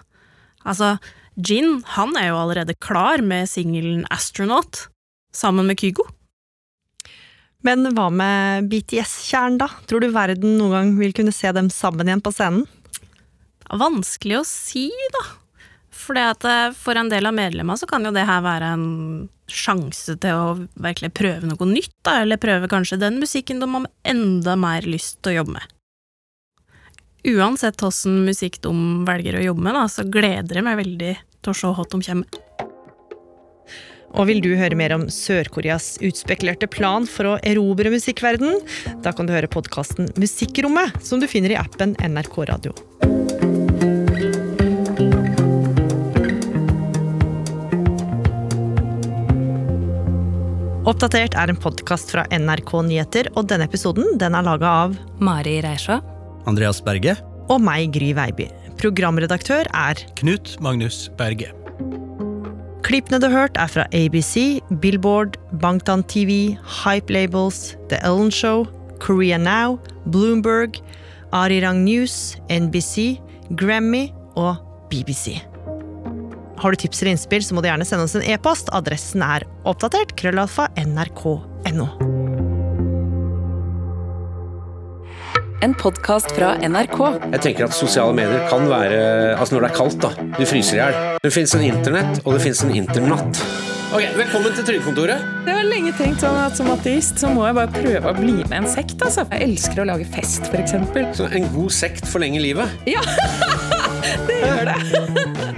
Altså, 0.69 0.99
Jin 1.35 1.81
han 1.97 2.13
er 2.21 2.29
jo 2.29 2.43
allerede 2.43 2.77
klar 2.79 3.25
med 3.25 3.49
singelen 3.51 4.05
Astronaut, 4.13 4.89
sammen 5.35 5.67
med 5.67 5.81
Kygo. 5.81 6.05
Men 7.65 7.89
hva 7.97 8.11
med 8.13 8.69
BTS-kjernen, 8.69 9.57
da? 9.63 9.71
Tror 9.89 10.05
du 10.05 10.13
verden 10.13 10.59
noen 10.59 10.75
gang 10.77 10.93
vil 11.01 11.17
kunne 11.17 11.33
se 11.33 11.49
dem 11.57 11.73
sammen 11.73 12.11
igjen 12.11 12.23
på 12.23 12.35
scenen? 12.35 12.69
Vanskelig 13.73 14.43
å 14.43 14.45
si, 14.45 14.91
da. 15.17 15.25
For 16.05 16.19
for 16.77 17.01
en 17.01 17.09
del 17.09 17.27
av 17.27 17.35
medlemmene 17.37 17.81
så 17.81 17.89
kan 17.89 18.05
jo 18.05 18.13
det 18.13 18.27
her 18.29 18.43
være 18.45 18.75
en 18.77 18.89
sjanse 19.49 20.17
til 20.21 20.37
å 20.37 20.49
virkelig 20.81 21.13
prøve 21.17 21.49
noe 21.49 21.69
nytt, 21.69 21.95
da, 22.05 22.21
eller 22.23 22.41
prøve 22.41 22.69
kanskje 22.73 23.01
den 23.01 23.21
musikken 23.21 23.61
de 23.61 23.69
har 23.73 23.89
enda 24.05 24.57
mer 24.57 24.85
lyst 24.89 25.23
til 25.23 25.35
å 25.35 25.39
jobbe 25.41 25.57
med. 25.59 25.71
Uansett 27.25 27.81
hvordan 27.81 28.25
musikk 28.27 28.61
de 28.65 28.73
velger 29.09 29.39
å 29.39 29.45
jobbe 29.47 29.65
med, 29.65 29.77
da, 29.79 29.85
så 29.89 30.05
gleder 30.05 30.61
jeg 30.61 30.67
meg 30.67 30.81
veldig 30.83 31.15
til 31.41 31.53
å 31.53 31.57
se 31.57 31.73
hva 31.73 31.87
de 31.89 32.03
kommer. 32.09 32.43
Og 34.15 34.29
vil 34.29 34.39
du 34.45 34.53
høre 34.55 34.79
mer 34.79 34.95
om 34.95 35.09
Sør-Koreas 35.11 35.97
utspekulerte 36.07 36.69
plan 36.71 37.09
for 37.11 37.33
å 37.33 37.39
erobre 37.43 37.91
musikkverden? 37.91 38.61
Da 39.03 39.11
kan 39.17 39.27
du 39.27 39.35
høre 39.35 39.51
podkasten 39.51 40.13
Musikkrommet, 40.21 41.01
som 41.03 41.19
du 41.19 41.27
finner 41.31 41.57
i 41.57 41.59
appen 41.59 41.97
NRK 41.99 42.39
Radio. 42.53 42.77
Oppdatert 50.85 51.33
er 51.41 51.49
en 51.49 51.57
podkast 51.57 52.11
fra 52.13 52.27
NRK 52.29 52.71
Nyheter, 52.85 53.31
og 53.41 53.47
denne 53.49 53.65
episoden 53.65 54.19
den 54.21 54.35
er 54.37 54.45
laga 54.45 54.69
av 54.85 54.97
Mari 55.25 55.55
Reisha. 55.65 56.03
Andreas 56.45 56.83
Berge. 56.85 57.15
Og 57.49 57.63
meg, 57.65 57.89
Gry 57.95 58.11
Veiby. 58.13 58.51
Programredaktør 58.77 59.65
er 59.73 60.03
Knut 60.21 60.53
Magnus 60.61 61.07
Berge. 61.17 61.49
Klippene 62.85 63.17
du 63.17 63.31
har 63.31 63.47
hørt, 63.47 63.57
er 63.57 63.73
fra 63.73 63.87
ABC, 63.97 64.61
Billboard, 64.85 65.39
Bangtan 65.63 66.05
TV, 66.05 66.53
Hype 66.83 67.17
Labels, 67.17 67.79
The 67.89 68.03
Ellen 68.05 68.29
Show, 68.29 68.67
Korea 69.01 69.41
Now, 69.41 69.81
Bloomberg, 70.13 70.83
Arirang 71.33 71.81
News, 71.89 72.37
NBC, 72.53 73.17
Grammy 73.57 74.11
og 74.37 74.61
BBC. 74.93 75.41
Har 76.65 76.73
du 76.73 76.77
tips 76.81 77.03
eller 77.03 77.11
innspill, 77.13 77.43
så 77.45 77.53
må 77.53 77.61
du 77.61 77.67
gjerne 77.69 77.85
sende 77.85 78.07
oss 78.07 78.15
en 78.17 78.23
e-post. 78.25 78.71
Adressen 78.73 79.21
er 79.21 79.43
oppdatert 79.69 80.15
krøllalfa 80.17 80.71
nrk.no. 80.81 81.89
En 85.61 85.75
podkast 85.77 86.33
fra 86.33 86.55
NRK. 86.65 86.97
Jeg 87.35 87.43
tenker 87.45 87.67
at 87.67 87.77
Sosiale 87.77 88.17
medier 88.17 88.47
kan 88.49 88.65
være 88.69 88.97
Altså 89.37 89.59
når 89.59 89.67
det 89.67 89.69
er 89.69 89.77
kaldt, 89.77 89.99
da. 90.01 90.11
Du 90.39 90.43
fryser 90.49 90.79
i 90.79 90.81
hjel. 90.81 90.97
Det 91.27 91.33
fins 91.37 91.53
en 91.59 91.65
internett, 91.69 92.23
og 92.25 92.39
det 92.39 92.41
fins 92.47 92.65
en 92.65 92.73
internatt. 92.81 93.43
Ok, 93.95 94.07
Velkommen 94.17 94.57
til 94.57 94.65
Trygdekontoret. 94.65 95.27
Jeg 95.45 95.59
har 95.59 95.69
lenge 95.69 95.93
tenkt 95.99 96.25
sånn 96.25 96.39
at 96.47 96.57
som 96.57 96.71
ateist 96.73 97.21
så 97.21 97.29
må 97.33 97.45
jeg 97.45 97.59
bare 97.61 97.75
prøve 97.77 98.15
å 98.15 98.17
bli 98.17 98.39
med 98.41 98.57
en 98.63 98.71
sekt. 98.73 98.97
altså. 99.05 99.27
Jeg 99.37 99.51
elsker 99.51 99.85
å 99.85 99.87
lage 99.93 100.09
fest, 100.17 100.49
f.eks. 100.49 100.79
Så 101.21 101.29
en 101.29 101.51
god 101.53 101.77
sekt 101.77 102.09
forlenger 102.09 102.41
livet? 102.41 102.81
Ja, 102.89 103.05
det 104.33 104.41
gjør 104.41 104.73
det. 104.73 105.53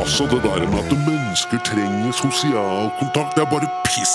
Altså, 0.00 0.24
det 0.24 0.40
der 0.42 0.64
med 0.72 0.78
at 0.84 0.92
mennesker 1.08 1.58
trenger 1.68 2.12
sosial 2.12 2.88
kontakt, 3.00 3.34
det 3.36 3.42
er 3.44 3.50
bare 3.50 3.68
piss. 3.84 4.14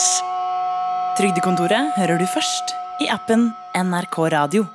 Trygdekontoret 1.17 1.91
hører 1.97 2.17
du 2.17 2.25
først 2.25 2.73
i 3.01 3.07
appen 3.13 3.53
NRK 3.77 4.17
Radio. 4.33 4.65